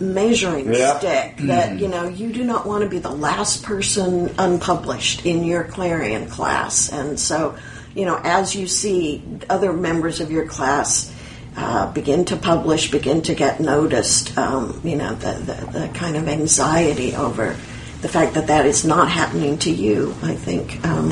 [0.00, 0.98] measuring Yeah.
[0.98, 5.44] stick that you know you do not want to be the last person unpublished in
[5.44, 7.54] your clarion class and so
[7.94, 11.14] you know as you see other members of your class
[11.56, 16.16] uh, begin to publish begin to get noticed um, you know the, the, the kind
[16.16, 17.56] of anxiety over
[18.02, 21.10] the fact that that is not happening to you i think um,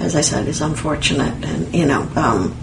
[0.00, 2.56] as i said is unfortunate and you know um,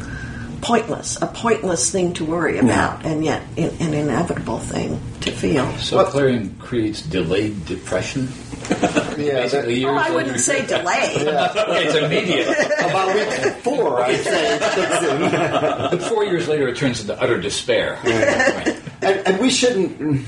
[0.61, 5.71] pointless a pointless thing to worry about and yet in, an inevitable thing to feel
[5.77, 8.27] So Clarion creates delayed depression.
[9.17, 11.13] Yeah, that- years Oh, I wouldn't say delay.
[11.15, 12.47] it's immediate.
[12.79, 14.55] about week four, I'd say.
[14.55, 15.31] it kicks in.
[15.31, 17.97] But four years later, it turns into utter despair.
[18.03, 18.79] Right.
[19.01, 20.25] and, and we shouldn't.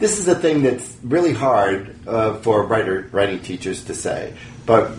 [0.00, 4.34] This is a thing that's really hard uh, for writer writing teachers to say,
[4.66, 4.90] but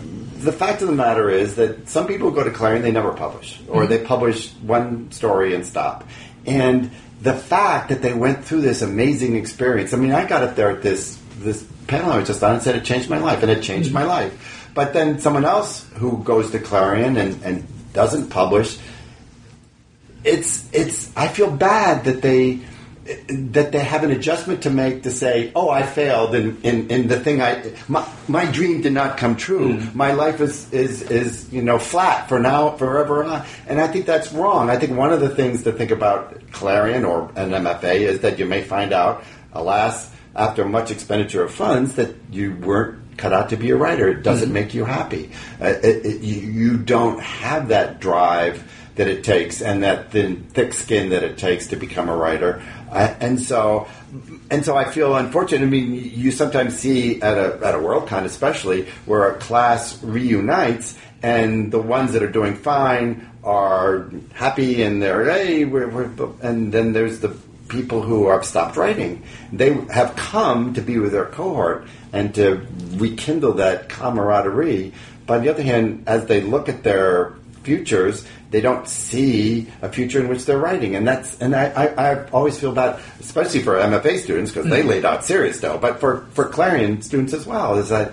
[0.44, 3.60] the fact of the matter is that some people go to Clarion they never publish,
[3.68, 3.90] or mm-hmm.
[3.90, 6.04] they publish one story and stop,
[6.46, 9.94] and the fact that they went through this amazing experience.
[9.94, 12.62] I mean, I got up there at this this panel I was just on and
[12.62, 13.98] said it changed my life, and it changed mm-hmm.
[13.98, 14.70] my life.
[14.74, 18.76] But then someone else who goes to Clarion and, and doesn't publish,
[20.24, 22.60] it's it's I feel bad that they
[23.28, 27.08] that they have an adjustment to make to say, oh, I failed and, in, in
[27.08, 29.78] the thing I my, my dream did not come true.
[29.92, 33.44] My life is, is is you know flat for now forever on.
[33.66, 34.70] And I think that's wrong.
[34.70, 38.38] I think one of the things to think about Clarion or an MFA is that
[38.38, 43.50] you may find out, alas, after much expenditure of funds, that you weren't cut out
[43.50, 44.08] to be a writer.
[44.08, 45.30] It doesn't make you happy.
[45.60, 48.62] Uh, it, it, you, you don't have that drive
[48.96, 52.62] that it takes and that thin, thick skin that it takes to become a writer.
[52.90, 53.88] Uh, and so,
[54.50, 55.62] and so I feel unfortunate.
[55.62, 60.96] I mean, you sometimes see at a at a WorldCon, especially where a class reunites,
[61.22, 66.72] and the ones that are doing fine are happy and they're hey, we're, we're and
[66.72, 67.36] then there's the
[67.68, 69.22] people who have stopped writing.
[69.52, 74.92] They have come to be with their cohort and to rekindle that camaraderie.
[75.26, 79.90] But on the other hand, as they look at their futures, they don't see a
[79.90, 83.62] future in which they're writing, and that's and I, I, I always feel bad, especially
[83.62, 87.46] for MFA students because they laid out serious though, but for for Clarion students as
[87.46, 88.12] well, is that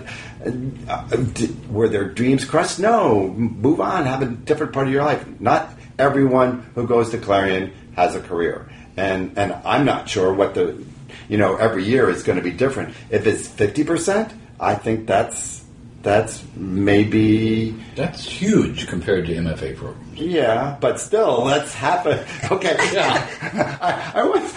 [0.88, 2.80] uh, d- were their dreams crushed?
[2.80, 5.24] No, move on, have a different part of your life.
[5.38, 10.54] Not everyone who goes to Clarion has a career, and and I'm not sure what
[10.54, 10.84] the
[11.28, 12.96] you know every year is going to be different.
[13.10, 15.61] If it's fifty percent, I think that's
[16.02, 20.18] that's maybe That's huge compared to MFA programs.
[20.18, 22.76] yeah, but still, that's half a okay.
[22.92, 23.26] Yeah.
[24.14, 24.54] I, I was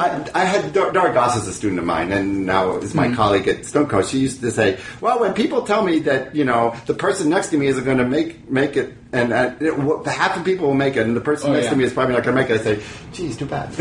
[0.00, 3.10] I, I had Dar- Goss is a student of mine, and now is Mm-hmm.
[3.10, 4.10] my colleague at Stonecoast.
[4.10, 7.48] She used to say, "Well, when people tell me that you know the person next
[7.50, 10.74] to me isn't going to make make it, and uh, it, half of people will
[10.74, 11.70] make it, and the person Oh, next yeah.
[11.70, 13.70] to me is probably not going to make it," I say, "Geez, too bad,"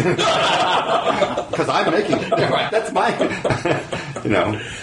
[1.49, 2.29] because I'm making it.
[2.29, 3.09] That's my,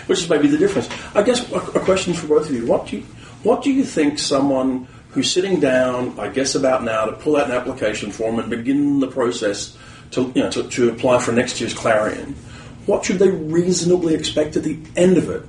[0.07, 0.89] which is maybe the difference.
[1.15, 3.03] I guess a, a question for both of you: What do you,
[3.43, 7.47] what do you think someone who's sitting down, I guess about now, to pull out
[7.47, 9.77] an application form and begin the process
[10.13, 12.35] to you know to, to apply for next year's Clarion?
[12.87, 15.43] What should they reasonably expect at the end of it?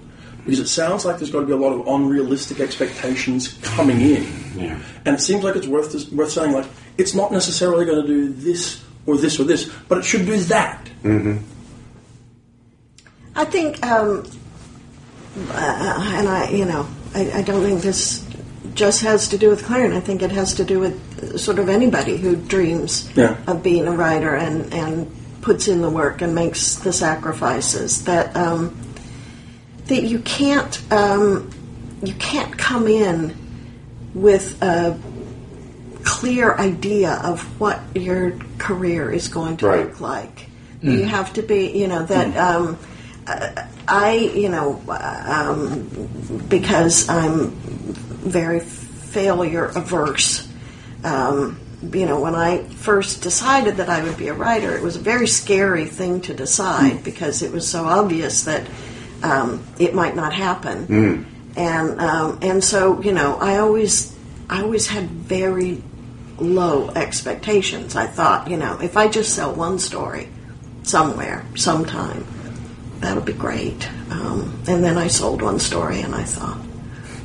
[0.43, 4.25] Because it sounds like there's got to be a lot of unrealistic expectations coming in,
[4.55, 4.79] Yeah.
[5.05, 6.65] and it seems like it's worth worth saying like
[6.97, 10.37] it's not necessarily going to do this or this or this, but it should do
[10.37, 10.85] that.
[11.03, 11.37] Mm-hmm.
[13.37, 14.25] I think, um,
[15.51, 18.25] uh, and I, you know, I, I don't think this
[18.73, 19.93] just has to do with Clarion.
[19.93, 23.37] I think it has to do with sort of anybody who dreams Yeah.
[23.47, 28.03] of being a writer and, and puts in the work and makes the sacrifices.
[28.05, 28.75] That um,
[29.85, 31.49] that you can't um,
[32.03, 33.35] you can't come in
[34.13, 34.99] with a
[36.03, 39.85] clear idea of what your career is going to Right.
[39.87, 40.49] look like.
[40.81, 42.85] You have to be, you know, that um, uh,
[43.27, 45.89] I, you know, um,
[46.47, 50.47] because I'm very failure averse.
[51.03, 51.59] Um,
[51.93, 54.99] you know, when I first decided that I would be a writer, it was a
[54.99, 58.67] very scary thing to decide because it was so obvious that
[59.23, 60.85] um, it might not happen.
[61.55, 64.15] And um, and so you know, I always
[64.49, 65.83] I always had very
[66.39, 67.95] low expectations.
[67.95, 70.29] I thought, you know, if I just sell one story
[70.83, 72.25] somewhere, sometime,
[72.99, 73.89] that'll be great.
[74.09, 76.59] Um, and then I sold one story, and I thought,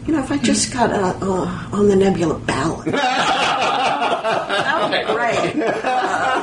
[0.06, 5.04] you know, if I just got uh, uh, on the Nebula ballot, that would be
[5.12, 5.64] great.
[5.64, 6.42] Uh,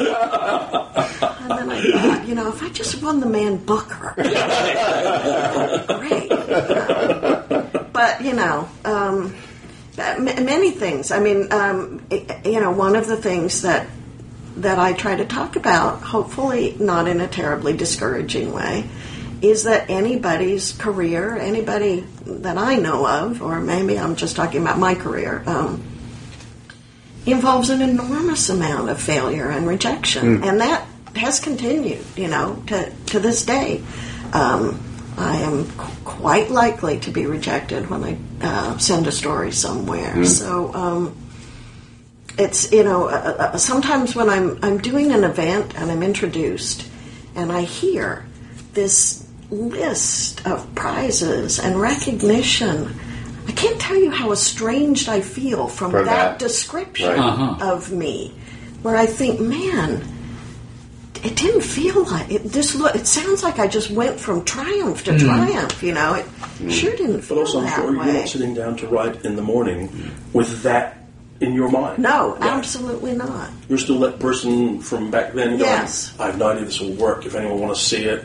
[1.41, 4.14] and then I thought, you know, if I just won the man Booker,
[5.99, 6.30] great.
[7.91, 9.36] But you know, um,
[9.97, 11.12] many things.
[11.12, 12.01] I mean, um,
[12.45, 13.88] you know, one of the things that
[14.58, 18.89] that I try to talk about, hopefully not in a terribly discouraging way,
[19.42, 24.78] is that anybody's career, anybody that I know of, or maybe I'm just talking about
[24.78, 25.84] my career, um,
[27.26, 30.86] involves an enormous amount of failure and rejection, and that
[31.16, 33.84] has continued, you know, to to this day.
[34.34, 34.80] Um,
[35.18, 40.24] I am qu- quite likely to be rejected when I uh, send a story somewhere.
[40.26, 40.74] So.
[40.74, 41.16] Um,
[42.38, 46.88] it's you know uh, uh, sometimes when I'm I'm doing an event and I'm introduced
[47.36, 48.26] and I hear
[48.74, 49.18] this
[49.52, 52.93] list of prizes and recognition,
[53.47, 56.39] I can't tell you how estranged I feel from From that, that.
[56.39, 57.20] description Right.
[57.20, 57.74] Uh-huh.
[57.74, 58.34] of me,
[58.84, 60.04] where I think, man.
[61.22, 62.43] It didn't feel like it.
[62.45, 62.95] This look.
[62.95, 65.84] It sounds like I just went from triumph to triumph.
[65.84, 68.06] You know, it sure didn't feel But also, I'm sure way.
[68.06, 69.89] you're not sitting down to write in the morning
[70.32, 70.95] with that
[71.41, 72.00] in your mind.
[72.02, 72.56] no, Yeah.
[72.56, 73.50] absolutely not.
[73.68, 76.14] You're still that person from back then going, Yes.
[76.18, 77.26] I have no idea this will work.
[77.26, 78.24] If anyone want to see it,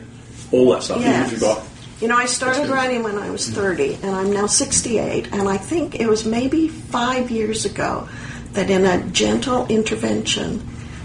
[0.53, 0.99] all that stuff.
[0.99, 1.33] Even Yes.
[1.33, 1.63] if you got
[2.01, 5.57] You know, I started writing when I was 30, and I'm now 68, and I
[5.57, 8.09] think it was maybe five years ago
[8.53, 10.61] that in a gentle intervention,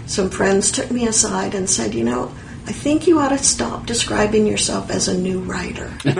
[0.06, 2.32] some friends took me aside and said, You know,
[2.66, 5.90] I think you ought to stop describing yourself as a new writer.
[6.04, 6.14] but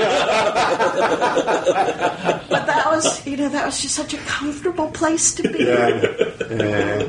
[2.67, 5.65] that was, you know, that was just such a comfortable place to be.
[5.65, 7.09] Yeah.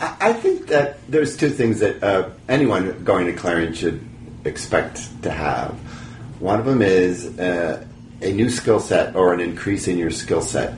[0.00, 4.00] I I think that there's two things that uh, anyone going to Clarion should
[4.44, 5.72] expect to have.
[6.40, 7.84] One of them is uh,
[8.20, 10.74] a new skill set or an increase in your skill set.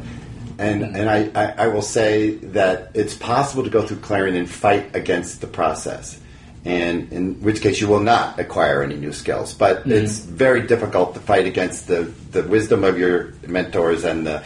[0.59, 4.49] And, and I, I, I will say that it's possible to go through Clarion and
[4.49, 6.21] fight against the process.
[6.67, 9.55] And in which case you will not acquire any new skills.
[9.55, 14.45] But it's very difficult to fight against the, the wisdom of your mentors and the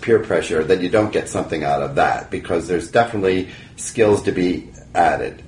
[0.00, 4.32] peer pressure that you don't get something out of that because there's definitely skills to
[4.32, 5.42] be added.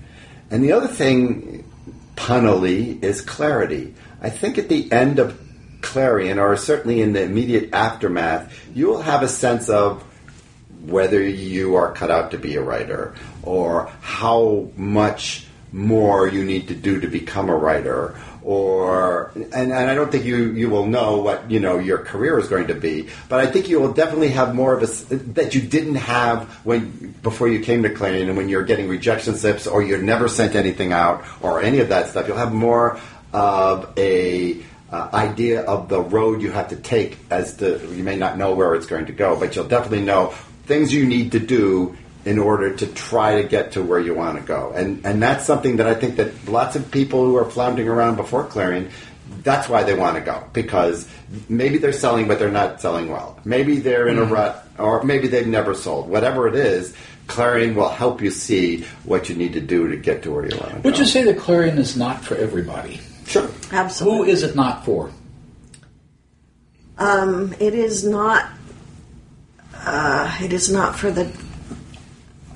[0.50, 1.61] And the other thing,
[2.26, 3.94] punnily, is clarity.
[4.20, 5.40] I think at the end of
[5.80, 10.04] Clarion, or certainly in the immediate aftermath, you will have a sense of
[10.86, 16.68] whether you are cut out to be a writer or how much more you need
[16.68, 20.86] to do to become a writer or and, and I don't think you you will
[20.86, 23.92] know what you know your career is going to be but I think you will
[23.92, 28.28] definitely have more of a that you didn't have when before you came to Clarion
[28.28, 31.88] and when you're getting rejection slips or you've never sent anything out or any of
[31.90, 32.26] that stuff.
[32.26, 32.98] You'll have more
[33.32, 38.16] of a uh, idea of the road you have to take as to you may
[38.16, 40.34] not know where it's going to go but you'll definitely know
[40.64, 44.38] things you need to do in order to try to get to where you want
[44.38, 47.44] to go and and that's something that I think that lots of people who are
[47.50, 48.90] floundering around before Clarion
[49.42, 51.08] that's why they want to go because
[51.48, 55.26] maybe they're selling but they're not selling well maybe they're in a rut or maybe
[55.28, 56.94] they've never sold whatever it is
[57.26, 60.56] Clarion will help you see what you need to do to get to where you
[60.58, 63.00] want to Would go you say that Clarion is not for everybody?
[63.26, 64.26] sure Absolutely.
[64.26, 65.10] Who is it not for?
[66.98, 68.50] Um, it is not.
[69.74, 71.24] Uh, it is not for the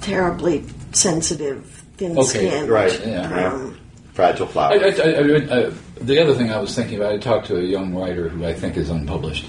[0.06, 1.64] terribly sensitive,
[1.96, 2.68] thin-skinned.
[2.68, 3.30] right Yeah.
[3.30, 3.52] yeah.
[3.52, 3.78] Um,
[4.12, 7.12] fragile I, flower I, I, I, mean, uh, the other thing I was thinking about,
[7.12, 9.46] I talked to a young writer who I think is unpublished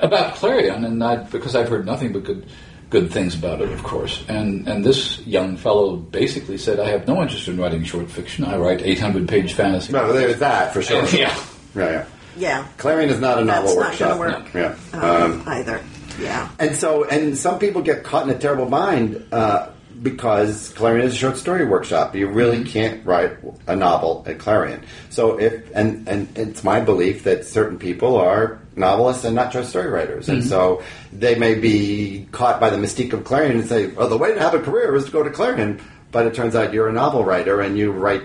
[0.00, 2.46] about Clarion, and I, because I've heard nothing but good
[2.88, 4.24] good things about it, of course.
[4.28, 8.44] And and this young fellow basically said, "I have no interest in writing short fiction.
[8.44, 11.36] I write 800 page fantasy." no there's that for sure yeah.
[11.74, 12.06] right yeah.
[12.36, 15.82] yeah, Clarion is not a novel that's workshop going to work yeah um, either.
[16.20, 16.48] Yeah.
[16.58, 19.70] And so, and some people get caught in a terrible bind uh,
[20.02, 22.14] because Clarion is a short story workshop.
[22.14, 22.68] You really mm-hmm.
[22.68, 23.36] can't write
[23.66, 24.82] a novel at Clarion.
[25.10, 29.66] So, if and and it's my belief that certain people are novelists and not short
[29.66, 30.48] story writers, and mm-hmm.
[30.48, 30.82] so
[31.12, 34.40] they may be caught by the mystique of Clarion and say, "Well, the way to
[34.40, 35.80] have a career is to go to Clarion."
[36.12, 38.22] But it turns out you're a novel writer and you write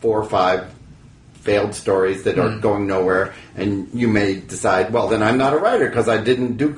[0.00, 0.72] four or five
[1.42, 2.60] failed stories that are mm.
[2.60, 6.56] going nowhere, and you may decide, well, then I'm not a writer because I didn't
[6.56, 6.76] do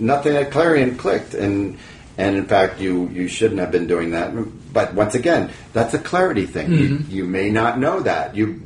[0.00, 1.78] nothing at Clarion clicked, and
[2.18, 4.34] and in fact, you you shouldn't have been doing that.
[4.72, 6.72] But once again, that's a clarity thing.
[6.72, 7.10] You, mm-hmm.
[7.10, 8.36] you may not know that.
[8.36, 8.60] You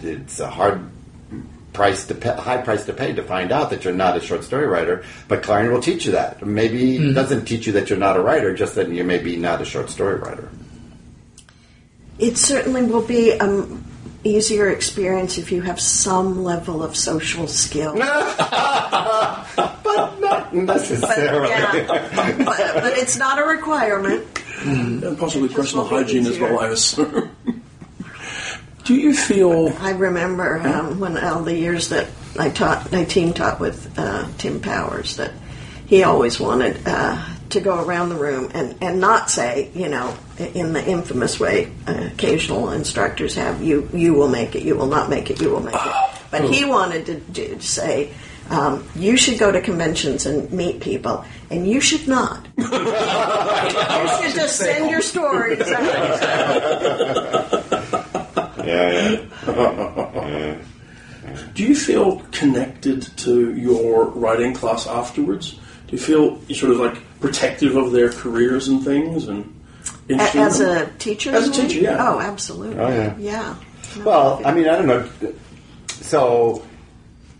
[0.00, 0.90] it's a hard
[1.72, 4.44] price to pay, high price to pay to find out that you're not a short
[4.44, 5.04] story writer.
[5.28, 6.44] But Clarion will teach you that.
[6.44, 7.14] Maybe it mm-hmm.
[7.14, 9.64] doesn't teach you that you're not a writer, just that you may be not a
[9.64, 10.50] short story writer.
[12.18, 13.84] It certainly will be an
[14.24, 17.94] easier experience if you have some level of social skill.
[17.96, 18.06] but
[20.20, 21.48] not But, necessarily.
[21.48, 21.84] yeah.
[22.44, 24.24] but, but it's not a requirement.
[24.64, 26.60] and possibly personal hygiene do as well.
[26.60, 27.30] I assume.
[28.84, 32.08] Do you feel I remember um, when all the years that
[32.38, 35.32] I taught, I team taught with uh, Tim Powers, that
[35.86, 40.16] he always wanted uh, to go around the room and, and not say, you know,
[40.38, 44.86] in the infamous way uh, occasional instructors have, you you will make it, you will
[44.86, 45.80] not make it, you will make it.
[46.32, 48.10] But he wanted to, do, to say,
[48.48, 52.46] um, you should go to conventions and meet people, and you should not.
[52.56, 56.38] you should just send your stories out.
[58.62, 60.58] Yeah, yeah.
[61.54, 65.58] Do you feel connected to your writing class afterwards?
[65.86, 69.28] Do you feel you're sort of like protective of their careers and things?
[69.28, 69.62] And
[70.08, 70.88] interested As them?
[70.88, 71.34] a teacher?
[71.34, 72.08] As a you teacher, yeah.
[72.08, 72.78] Oh, absolutely.
[72.78, 73.16] Oh, yeah.
[73.18, 73.56] Yeah.
[73.96, 75.08] No, Well, think- I mean, I don't know.
[75.88, 76.64] So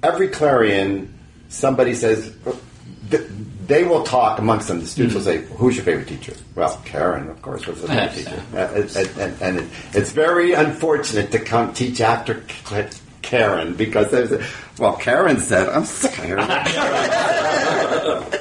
[0.03, 1.12] every Clarion,
[1.49, 2.35] somebody says
[3.66, 4.80] they will talk amongst them.
[4.80, 5.28] The students will hmm.
[5.28, 8.43] say, "Who's your favorite teacher?" Well, Karen, of course, was the favorite teacher.
[8.55, 12.43] And, and, and it, it's very unfortunate to come teach after
[13.22, 14.45] Karen because a,
[14.78, 18.32] well, Karen said, "I'm sick of hearing that."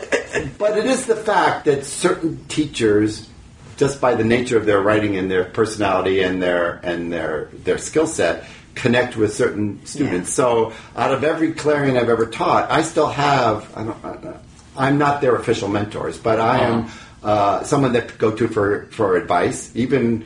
[0.61, 3.27] But it is the fact that certain teachers
[3.77, 7.77] just by the nature of their writing and their personality and their and their their
[7.79, 8.45] skill set
[8.75, 10.29] connect with certain students.
[10.29, 10.35] Yeah.
[10.35, 13.67] So out of every Clarion I've ever taught, I still have.
[13.75, 14.37] I don't, I-
[14.77, 16.89] I'm not their official mentors, but I am
[17.23, 19.69] uh, someone that go to for for advice.
[19.75, 20.23] Even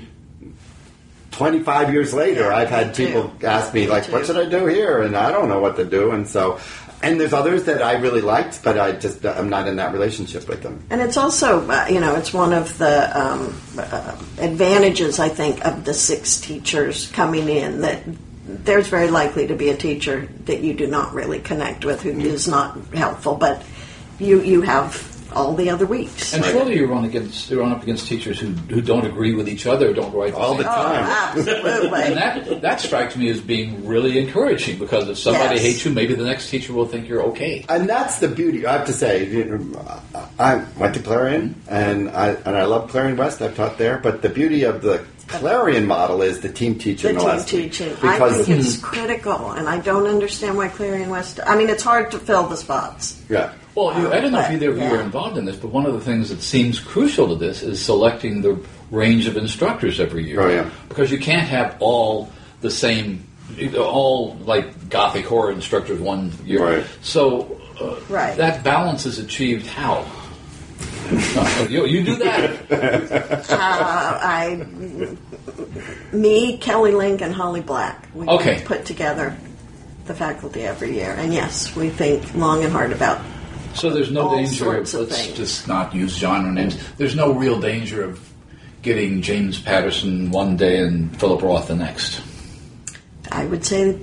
[1.32, 3.06] 25 years later, Yeah, I've had me too.
[3.08, 5.84] people ask Me like, "What should I do here?" And I don't know what to
[5.86, 6.12] do.
[6.12, 6.60] And so,
[7.06, 10.50] and there's others that I really liked, but I just I'm not in that relationship
[10.50, 10.84] with them.
[10.90, 15.64] And it's also, uh, you know, it's one of the um, uh, advantages, I think,
[15.64, 18.02] of the six teachers coming in that
[18.48, 22.20] there's very likely to be a teacher that you do not really connect with who
[22.20, 23.64] is not helpful, but
[24.18, 26.34] you you have all the other weeks.
[26.34, 29.50] And surely you run against you run up against teachers who, who don't agree with
[29.50, 31.04] each other, don't write the All same the oh, time.
[31.38, 32.02] absolutely.
[32.04, 35.64] And that that strikes me as being really encouraging because if somebody Yes.
[35.64, 37.66] hates you, maybe the next teacher will think you're okay.
[37.70, 38.66] and that's the beauty.
[38.66, 40.02] I have to say, you know,
[40.40, 43.42] I went to Clarion, and I and I love Clarion West.
[43.42, 47.10] I've taught there, but the beauty of the Clarion model is the team teaching.
[47.10, 47.72] the the team last week.
[47.72, 47.94] teaching.
[48.04, 51.40] I because think it's critical, and I don't understand why Clarion West.
[51.46, 53.22] I mean, it's hard to fill the spots.
[53.30, 54.94] yeah, Well, you, I don't know if either of you yeah.
[54.98, 57.84] are involved in this, but one of the things that seems crucial to this is
[57.84, 58.60] selecting the
[58.92, 60.42] range of instructors every year.
[60.42, 60.70] Oh, yeah.
[60.90, 62.30] Because you can't have all
[62.62, 63.28] the same,
[63.78, 66.78] all like gothic horror instructors one year.
[66.78, 66.86] Right.
[67.02, 68.38] So uh, Right.
[68.38, 70.06] that balance is achieved how?
[71.70, 72.72] You, you do that.
[73.50, 74.66] Uh, I,
[76.12, 78.08] me, Kelly Link, and Holly Black.
[78.14, 78.62] We Okay.
[78.66, 79.36] put together
[80.06, 83.20] the faculty every year, and yes, we think long and hard about.
[83.74, 85.38] So there's no All danger of, sorts of let's things.
[85.38, 86.78] just not use genre names.
[86.98, 88.20] There's no real danger of
[88.84, 92.22] getting James Patterson one day and Philip Roth the next.
[93.32, 93.98] I would say,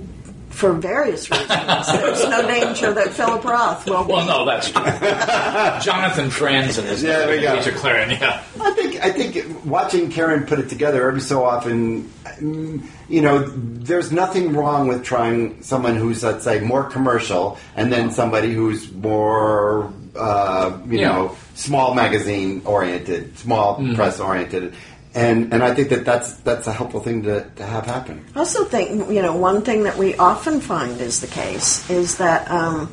[0.53, 4.05] for various reasons, there's no danger that Philip Roth will.
[4.05, 4.83] Well, no, that's true.
[5.81, 7.55] Jonathan Franzen is Yeah, there we go.
[7.57, 8.43] teacher Clarion, yeah.
[8.61, 12.03] I think I think watching Karen put it together every so often,
[12.39, 17.91] mm, you know, there's nothing wrong with trying someone who's let's say more commercial, and
[17.91, 21.07] then somebody who's more, uh, you Yeah.
[21.09, 24.73] know, small magazine oriented, small press oriented,
[25.15, 28.25] and and I think that that's that's a helpful thing to, to have happen.
[28.35, 32.17] I also think, you know, one thing that we often find is the case is
[32.17, 32.89] that um,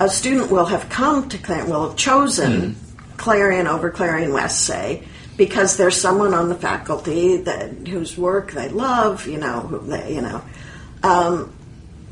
[0.00, 2.76] a student will have come to Clarion, will have chosen
[3.16, 5.02] Clarion over Clarion West, say,
[5.36, 10.14] because there's someone on the faculty that whose work they love, you know, who they,
[10.14, 10.42] you know.
[11.02, 11.52] Um,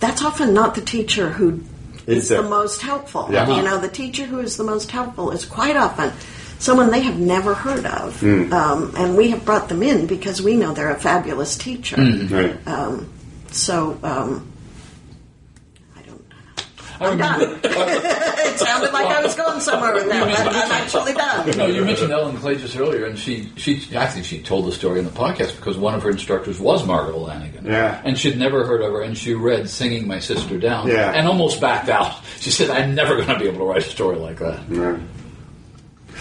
[0.00, 1.62] that's often not the teacher who
[2.06, 3.28] Is is the most helpful.
[3.30, 3.48] Yeah.
[3.56, 6.12] You know, the teacher who is the most helpful is quite often
[6.58, 8.52] someone they have never heard of, Hmm.
[8.52, 11.96] um, and we have brought them in because we know they're a fabulous teacher.
[11.96, 12.56] Right.
[12.66, 13.08] Um,
[13.50, 14.50] so um,
[15.96, 16.24] I don't.
[17.00, 17.40] I I'm done.
[17.40, 21.50] remember, it sounded like I was going somewhere with that, but I'm actually done.
[21.58, 24.72] no, you mentioned Ellen Clay just earlier, and she, she, I think she told the
[24.72, 27.64] story in the podcast because one of her instructors was Margo Lanagan.
[27.66, 28.00] Yeah.
[28.04, 31.10] And she'd never heard of her, and she read Singing My Sister Down Yeah.
[31.12, 32.16] and almost backed out.
[32.38, 34.60] She said, I'm never going to be able to write a story like that.
[34.68, 35.00] Right.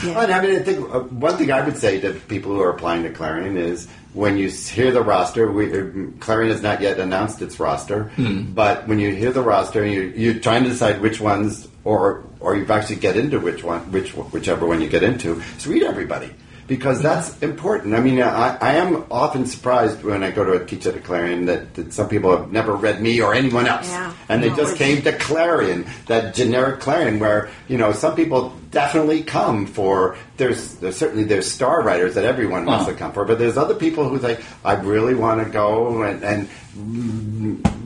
[0.03, 0.21] Yeah.
[0.21, 2.69] And I mean, I think uh, one thing I would say to people who are
[2.69, 5.85] applying to Clarion is when you hear the roster, we, uh,
[6.19, 8.11] Clarion has not yet announced its roster,
[8.53, 12.55] but when you hear the roster, you, you're trying to decide which ones, or or
[12.55, 15.41] you actually get into which one, which whichever one you get into.
[15.57, 16.31] So read everybody
[16.67, 17.93] because that's important.
[17.93, 20.99] I mean, I, I am often surprised when I go to a teach at a
[20.99, 24.13] Clarion that, that some people have never read me or anyone else, Yeah.
[24.29, 28.53] and they No, just came to Clarion, that generic Clarion, where you know some people
[28.71, 32.91] definitely come for there's, there's certainly there's star writers that everyone wants Uh-huh.
[32.93, 36.23] to come for, but there's other people who say I really want to go and,
[36.23, 36.47] and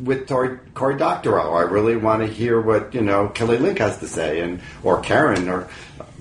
[0.08, 3.98] with Tori, Cory Doctorow, I really want to hear what you know Kelly Link has
[4.00, 5.68] to say, and or Karen or.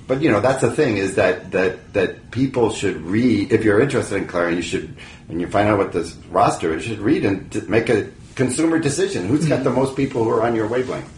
[0.07, 3.53] But you know that's the thing is that that that people should read.
[3.53, 4.97] If you're interested in Clarion, you should,
[5.29, 8.79] and you find out what this roster is, you should read and make a consumer
[8.79, 9.27] decision.
[9.27, 9.81] Who's got the mm-hmm.
[9.81, 11.13] most people who are on your wavelength?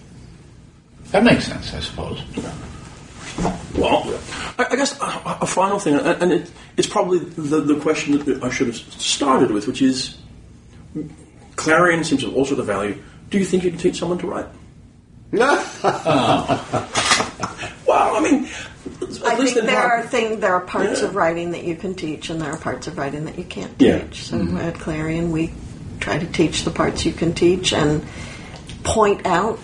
[1.11, 2.23] That makes sense, I suppose.
[3.77, 4.19] Well,
[4.59, 8.19] I, I guess a, a final thing, and and it, it's probably the, the question
[8.19, 10.17] that I should have started with, which is
[11.57, 13.03] Clarion seems to have all sorts of value.
[13.29, 14.47] Do you think you can teach someone to write?
[15.31, 15.63] No.
[17.89, 18.47] Well, I mean,
[19.23, 21.09] at I least think there are thing there are parts Yeah.
[21.09, 23.73] of writing that you can teach, and there are parts of writing that you can't
[23.79, 23.99] Yeah.
[24.01, 24.25] teach.
[24.25, 25.53] So at Clarion, we
[26.01, 28.03] try to teach the parts you can teach and
[28.85, 29.59] point out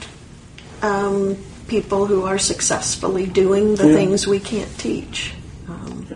[0.82, 1.36] um,
[1.68, 3.94] people who are successfully doing the Yeah.
[3.94, 5.34] things we can't teach.
[5.68, 6.06] Um,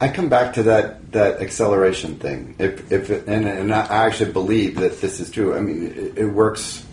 [0.00, 2.54] I come back to that that acceleration thing.
[2.58, 5.54] If if and and I actually believe that this is true.
[5.56, 6.84] I mean, it, it works.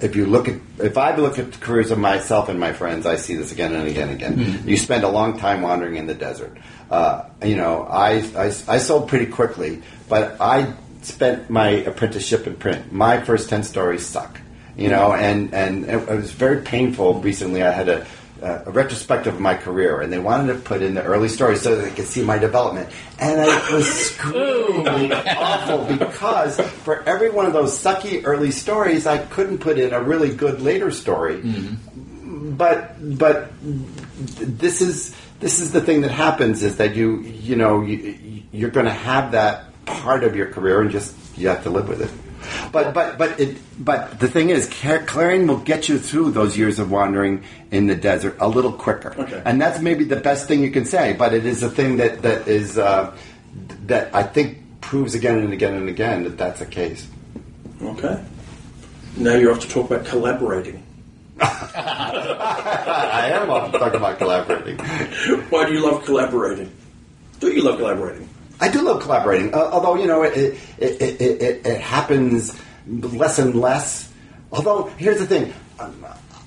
[0.00, 3.06] If you look at if I look at the careers of myself and my friends,
[3.06, 4.62] I see this again and again and again.
[4.66, 6.56] You spend a long time wandering in the desert.
[6.90, 10.72] Uh, you know, I, I I sold pretty quickly, but I
[11.02, 12.92] spent my apprenticeship in print.
[12.92, 14.40] My first ten stories suck.
[14.76, 17.20] You know, and and it, it was very painful.
[17.20, 18.06] Recently, I had a
[18.42, 21.62] uh, a retrospective of my career, and they wanted to put in the early stories
[21.62, 22.88] so that they could see my development.
[23.18, 29.18] And I was screaming awful because for every one of those sucky early stories, I
[29.18, 31.42] couldn't put in a really good later story.
[32.22, 37.82] But but this is this is the thing that happens is that you you know
[37.82, 41.70] you, you're going to have that part of your career and just you have to
[41.70, 42.29] live with it.
[42.72, 46.78] But but but it but the thing is, Clarion will get you through those years
[46.78, 49.42] of wandering in the desert a little quicker, Okay.
[49.44, 51.12] and that's maybe the best thing you can say.
[51.12, 53.16] But it is a thing that that is uh,
[53.86, 57.06] that I think proves again and again and again that that's the case.
[57.82, 58.22] Okay.
[59.16, 60.82] Now you're off to talk about collaborating.
[61.40, 64.78] I am off to talk about collaborating.
[65.48, 66.70] Why do you love collaborating?
[67.40, 68.28] Do you love collaborating?
[68.60, 70.36] I do love collaborating, uh, although you know it
[70.78, 72.56] it, it, it, it happens
[72.86, 74.12] less and less.
[74.52, 76.04] Although here's the thing, um,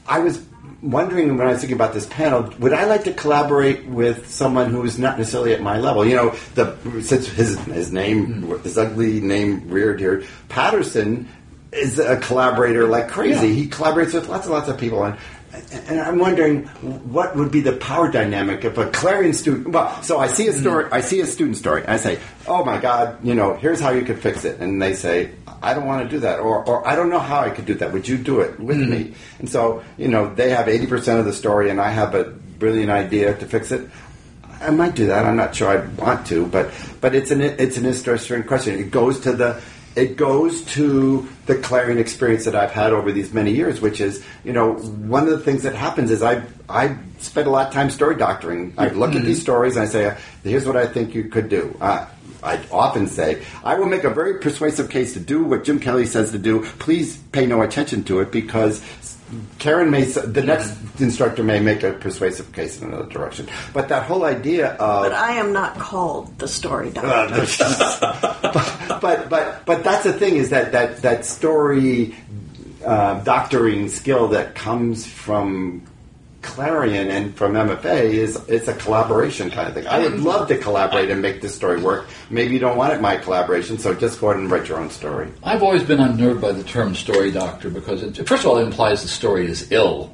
[0.07, 0.43] I was
[0.81, 4.69] wondering when I was thinking about this panel, would I like to collaborate with someone
[4.69, 6.05] who is not necessarily at my level?
[6.05, 11.27] You know, the since his his name, his ugly name reared here, Patterson
[11.71, 13.47] is a collaborator like crazy.
[13.47, 13.53] Yeah.
[13.53, 15.17] He collaborates with lots and lots of people, and
[15.53, 19.69] and I'm wondering what would be the power dynamic if a Clarion student.
[19.69, 20.93] Well, so I see a story, mm-hmm.
[20.93, 24.03] I see a student story, I say, "Oh my God, you know, here's how you
[24.03, 25.31] could fix it," and they say,
[25.61, 27.75] "I don't want to do that," or "or I don't know how I could do
[27.75, 27.93] that.
[27.93, 29.39] Would you do it with me?" Mm-hmm.
[29.39, 32.23] And so you know, they have eighty percent of the story, and I have a
[32.23, 33.89] brilliant idea to fix it.
[34.59, 35.25] I might do that.
[35.25, 38.79] I'm not sure I want to, but but it's an it's an interesting question.
[38.79, 39.61] It goes to the
[39.95, 44.23] it goes to the Clarion experience that I've had over these many years, which is
[44.43, 47.73] you know one of the things that happens is I I spend a lot of
[47.73, 48.73] time story doctoring.
[48.77, 51.75] I look at these stories and I say, here's what I think you could do.
[51.79, 52.05] Uh,
[52.41, 56.05] I often say, I will make a very persuasive case to do what Jim Kelly
[56.05, 56.65] says to do.
[56.79, 58.83] Please pay no attention to it because
[59.59, 63.47] Karen may, the next instructor may make a persuasive case in another direction.
[63.73, 67.45] But that whole idea of but I am not called the story doctor.
[68.41, 72.15] but, but but but that's the thing is that that that story
[72.85, 75.83] uh, doctoring skill that comes from
[76.43, 79.87] Clarion and from MFA is it's a collaboration kind of thing.
[79.87, 82.07] I would love to collaborate and make this story work.
[82.29, 84.89] Maybe you don't want it my collaboration, so just go ahead and write your own
[84.89, 85.29] story.
[85.43, 88.63] I've always been unnerved by the term story doctor because, it, first of all, it
[88.63, 90.13] implies the story is ill,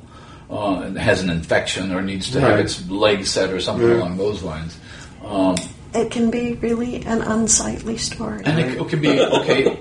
[0.49, 3.95] uh, and has an infection or needs to have its leg set or something Yeah.
[3.97, 4.77] along those lines.
[5.25, 5.55] Um,
[5.93, 8.43] it can be really an unsightly story.
[8.45, 9.80] and it, it could be, okay,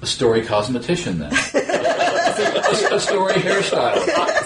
[0.00, 1.32] a story cosmetician then.
[2.92, 3.94] a, a story hairstyle.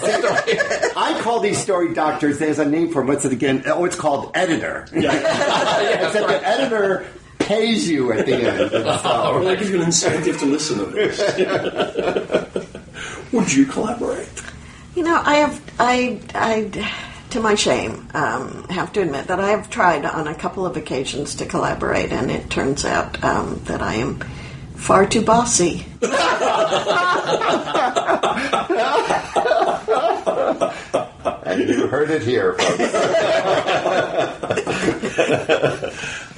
[0.03, 0.59] A story-
[0.95, 2.37] I call these story doctors.
[2.39, 3.07] There's a name for them.
[3.07, 3.63] What's it again?
[3.65, 4.87] Oh, it's called editor.
[4.93, 5.11] Yeah.
[6.07, 7.05] Except the editor
[7.39, 8.71] pays you at the end.
[8.73, 11.19] And so- Or they give you an incentive to listen to this.
[13.33, 14.29] Would you collaborate?
[14.95, 16.69] You know, I have, I, I,
[17.31, 20.77] to my shame, um, have to admit that I have tried on a couple of
[20.77, 24.19] occasions to collaborate, and it turns out um, that I am
[24.75, 25.87] far too bossy.
[31.69, 32.93] and you heard it here, folks.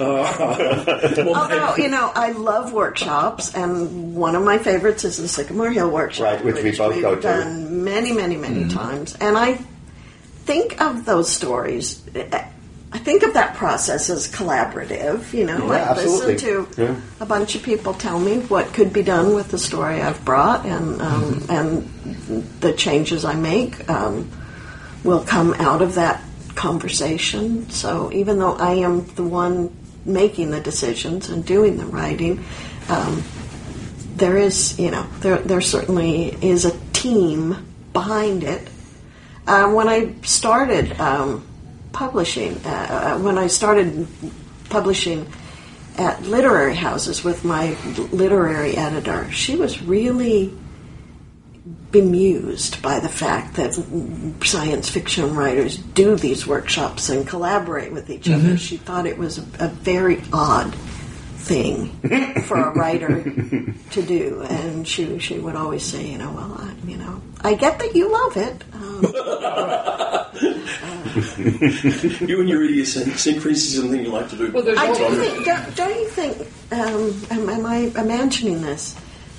[0.00, 5.90] Although, you know, I love workshops, and one of my favorites is the Sycamore Hill
[5.90, 7.20] workshop, Right, which we both we've go to.
[7.20, 9.16] done many, many, many times.
[9.20, 9.58] And I,
[10.44, 12.02] think of those stories.
[12.92, 15.32] I think of that process as collaborative.
[15.32, 16.34] You know, Yeah, I absolutely.
[16.34, 16.94] listen to Yeah.
[17.20, 20.64] a bunch of people tell me what could be done with the story I've brought,
[20.64, 21.88] and um, and
[22.60, 24.30] the changes I make um,
[25.06, 26.20] will come out of that
[26.54, 27.70] conversation.
[27.70, 32.44] So even though I am the one making the decisions and doing the writing,
[32.88, 33.22] um,
[34.16, 38.68] there is, you know, there there certainly is a team behind it.
[39.46, 41.46] Uh, when I started um,
[41.92, 42.68] publishing, uh,
[43.16, 44.08] uh, when I started
[44.70, 45.26] publishing
[45.98, 47.76] at literary houses with my
[48.12, 50.52] literary editor, she was really
[51.90, 53.74] bemused by the fact that
[54.44, 58.56] science fiction writers do these workshops and collaborate with each other.
[58.56, 61.88] She thought it was a, a very odd thing
[62.42, 63.22] for a writer
[63.90, 67.54] to do, and she she would always say, you know, well, I, you know, I
[67.54, 68.64] get that you love it.
[68.74, 69.04] Um,
[72.26, 74.50] You and your idiosyncrasies and things you like to do.
[74.52, 76.38] Well, there's I do also- think, don't, don't you think,
[76.72, 78.94] um, am, am I imagining this?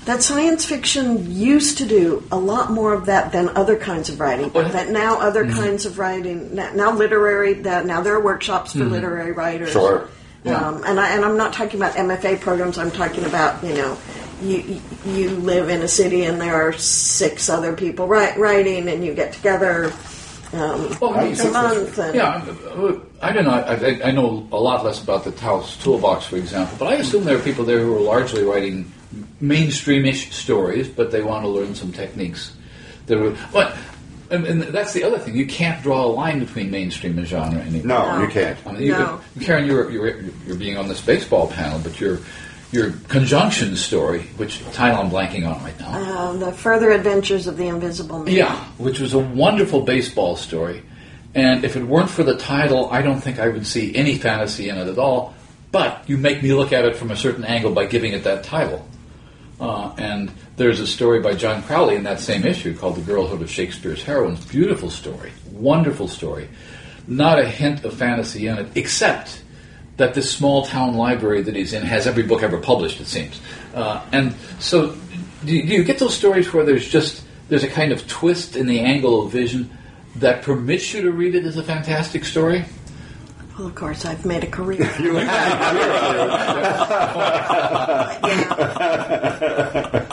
[0.08, 4.18] That science fiction used to do a lot more of that than other kinds of
[4.18, 4.50] writing.
[4.54, 5.60] Well, that now other Mm-hmm.
[5.60, 8.84] kinds of writing, now, literary, that now there are workshops Mm-hmm.
[8.84, 9.70] for literary writers.
[9.72, 10.08] Sure.
[10.46, 12.78] Um, and I and I'm not talking about MFA programs.
[12.78, 13.98] I'm talking about you know,
[14.40, 19.04] you you- live in a city and there are six other people write, writing, and
[19.04, 19.92] you get together
[20.54, 21.98] um, Well, I- once a month.
[21.98, 22.42] And, Yeah,
[23.20, 23.50] I don't know.
[23.50, 27.24] I, I know a lot less about the Taos Toolbox, for example, but I assume
[27.24, 28.90] there are people there who are largely writing
[29.42, 32.52] mainstreamish stories, but they want to learn some techniques.
[33.06, 33.76] That are, but
[34.30, 35.34] and, and that's the other thing.
[35.34, 37.86] You can't draw a line between mainstream and genre anymore.
[37.86, 38.22] No, No.
[38.22, 38.58] you can't.
[38.66, 39.20] I mean, you No.
[39.34, 42.18] could, Karen, you're, you're you're being on this baseball panel, but your
[42.70, 46.28] your conjunction story, which title I'm blanking on right now.
[46.28, 48.34] um, the further adventures of the Invisible Man.
[48.34, 50.82] Yeah, which was a wonderful baseball story.
[51.34, 54.68] And if it weren't for the title, I don't think I would see any fantasy
[54.68, 55.34] in it at all.
[55.72, 58.44] But you make me look at it from a certain angle by giving it that
[58.44, 58.86] title.
[59.60, 63.42] Uh, and there's a story by John Crowley in that same issue called The Girlhood
[63.42, 64.44] of Shakespeare's Heroines.
[64.44, 66.48] Beautiful story, wonderful story.
[67.06, 69.42] Not a hint of fantasy in it, except
[69.96, 73.40] that this small town library that he's in has every book ever published, it seems.
[73.74, 74.96] Uh, and so,
[75.44, 78.56] do you, do you get those stories where there's just there's a kind of twist
[78.56, 79.70] in the angle of vision
[80.16, 82.64] that permits you to read it as a fantastic story?
[83.58, 84.82] Well, of course, I've made a career.
[89.18, 90.06] yeah.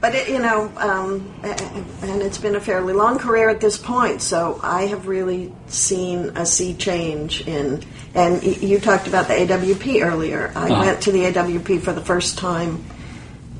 [0.00, 4.22] But it, you know, um, and it's been a fairly long career at this point.
[4.22, 7.82] So I have really seen a sea change in.
[8.14, 10.52] And you talked about the AWP earlier.
[10.54, 10.84] I Uh-huh.
[10.86, 12.84] went to the AWP for the first time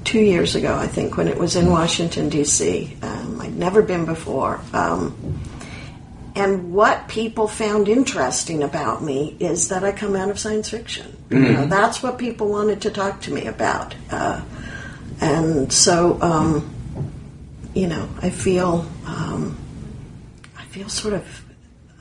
[0.04, 2.96] two years ago, I think, when it was in Washington D.C.
[3.02, 4.60] Um, I'd never been before.
[4.72, 5.40] Um,
[6.36, 11.16] and what people found interesting about me is that I come out of science fiction.
[11.30, 13.94] You know, that's what people wanted to talk to me about.
[14.10, 14.42] Uh,
[15.20, 16.72] and so, um,
[17.74, 19.56] you know, I feel, um,
[20.58, 21.44] I feel sort of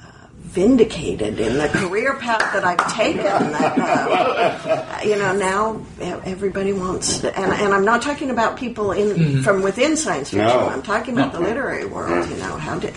[0.03, 3.23] uh, vindicated in the career path that I've taken.
[3.23, 5.86] That, uh, you know, now
[6.25, 10.45] everybody wants, and, and I'm not talking about people in from within science fiction.
[10.45, 10.67] No.
[10.67, 12.29] I'm talking about the literary world.
[12.29, 12.93] You know, how did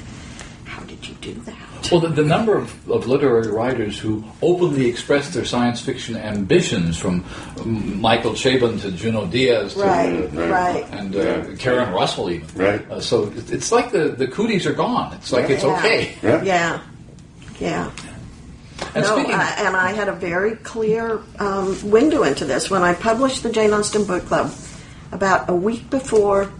[1.00, 1.56] did you do that?
[1.90, 6.98] Well, the, the number of, of literary writers who openly express their science fiction ambitions,
[6.98, 7.24] from
[7.64, 10.50] Michael Chabon to Junot Diaz to Right, right.
[10.50, 10.84] right.
[10.90, 12.48] and uh, Karen Russell even.
[12.60, 12.90] Right.
[12.90, 15.14] Uh, so it's like the, the cooties are gone.
[15.14, 16.16] It's like it's okay.
[16.22, 16.42] Yeah.
[16.42, 16.82] Yeah,
[17.60, 17.90] yeah.
[18.94, 22.82] And no, speaking, I, and I had a very clear um, window into this when
[22.82, 24.52] I published the Jane Austen Book Club.
[25.10, 26.52] About a week before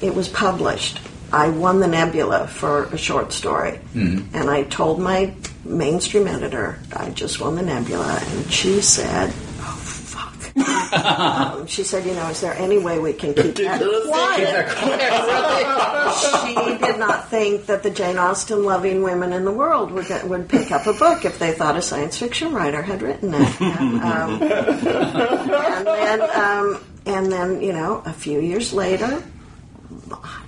[0.00, 1.00] it was published,
[1.36, 4.34] I won the Nebula for a short story, Mm-hmm.
[4.36, 5.34] and I told my
[5.64, 9.28] mainstream editor I just won the Nebula, and she said,
[9.60, 10.38] "Oh fuck."
[11.06, 14.66] um, she said, "You know, is there any way we can keep that quiet?"
[16.46, 16.54] she
[16.86, 20.48] did not think that the Jane Austen loving women in the world would get, would
[20.48, 23.60] pick up a book if they thought a science fiction writer had written it.
[23.60, 29.22] And, um, and then, um, and then, you know, a few years later,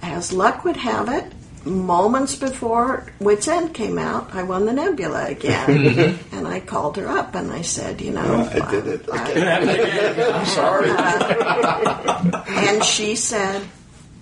[0.02, 1.32] as luck would have it,
[1.64, 6.36] moments before Wit's End came out, I won the Nebula again, mm-hmm.
[6.36, 9.08] and I called her up and I said, you know, I did it.
[9.12, 10.90] I- uh, I'm sorry.
[10.90, 13.62] Uh, and she said,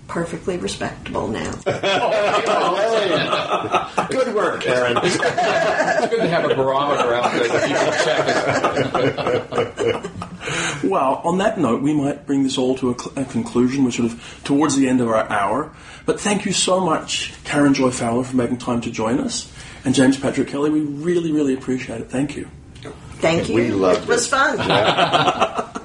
[0.07, 1.53] perfectly respectable now.
[3.99, 4.97] Oh, good work, Karen.
[5.03, 7.75] it's good to have a barometer out there that you
[9.83, 10.83] can check.
[10.83, 13.83] Well, on that note, we might bring this all to a, cl- a conclusion.
[13.83, 15.71] We're sort of towards the end of our hour.
[16.05, 19.51] But thank you so much, Karen Joy Fowler, for making time to join us.
[19.83, 22.09] And James Patrick Kelly, we really, really appreciate it.
[22.09, 22.47] Thank you.
[23.19, 23.55] Thank you.
[23.55, 24.03] We loved it.
[24.03, 24.29] It was it.
[24.29, 25.83] fun.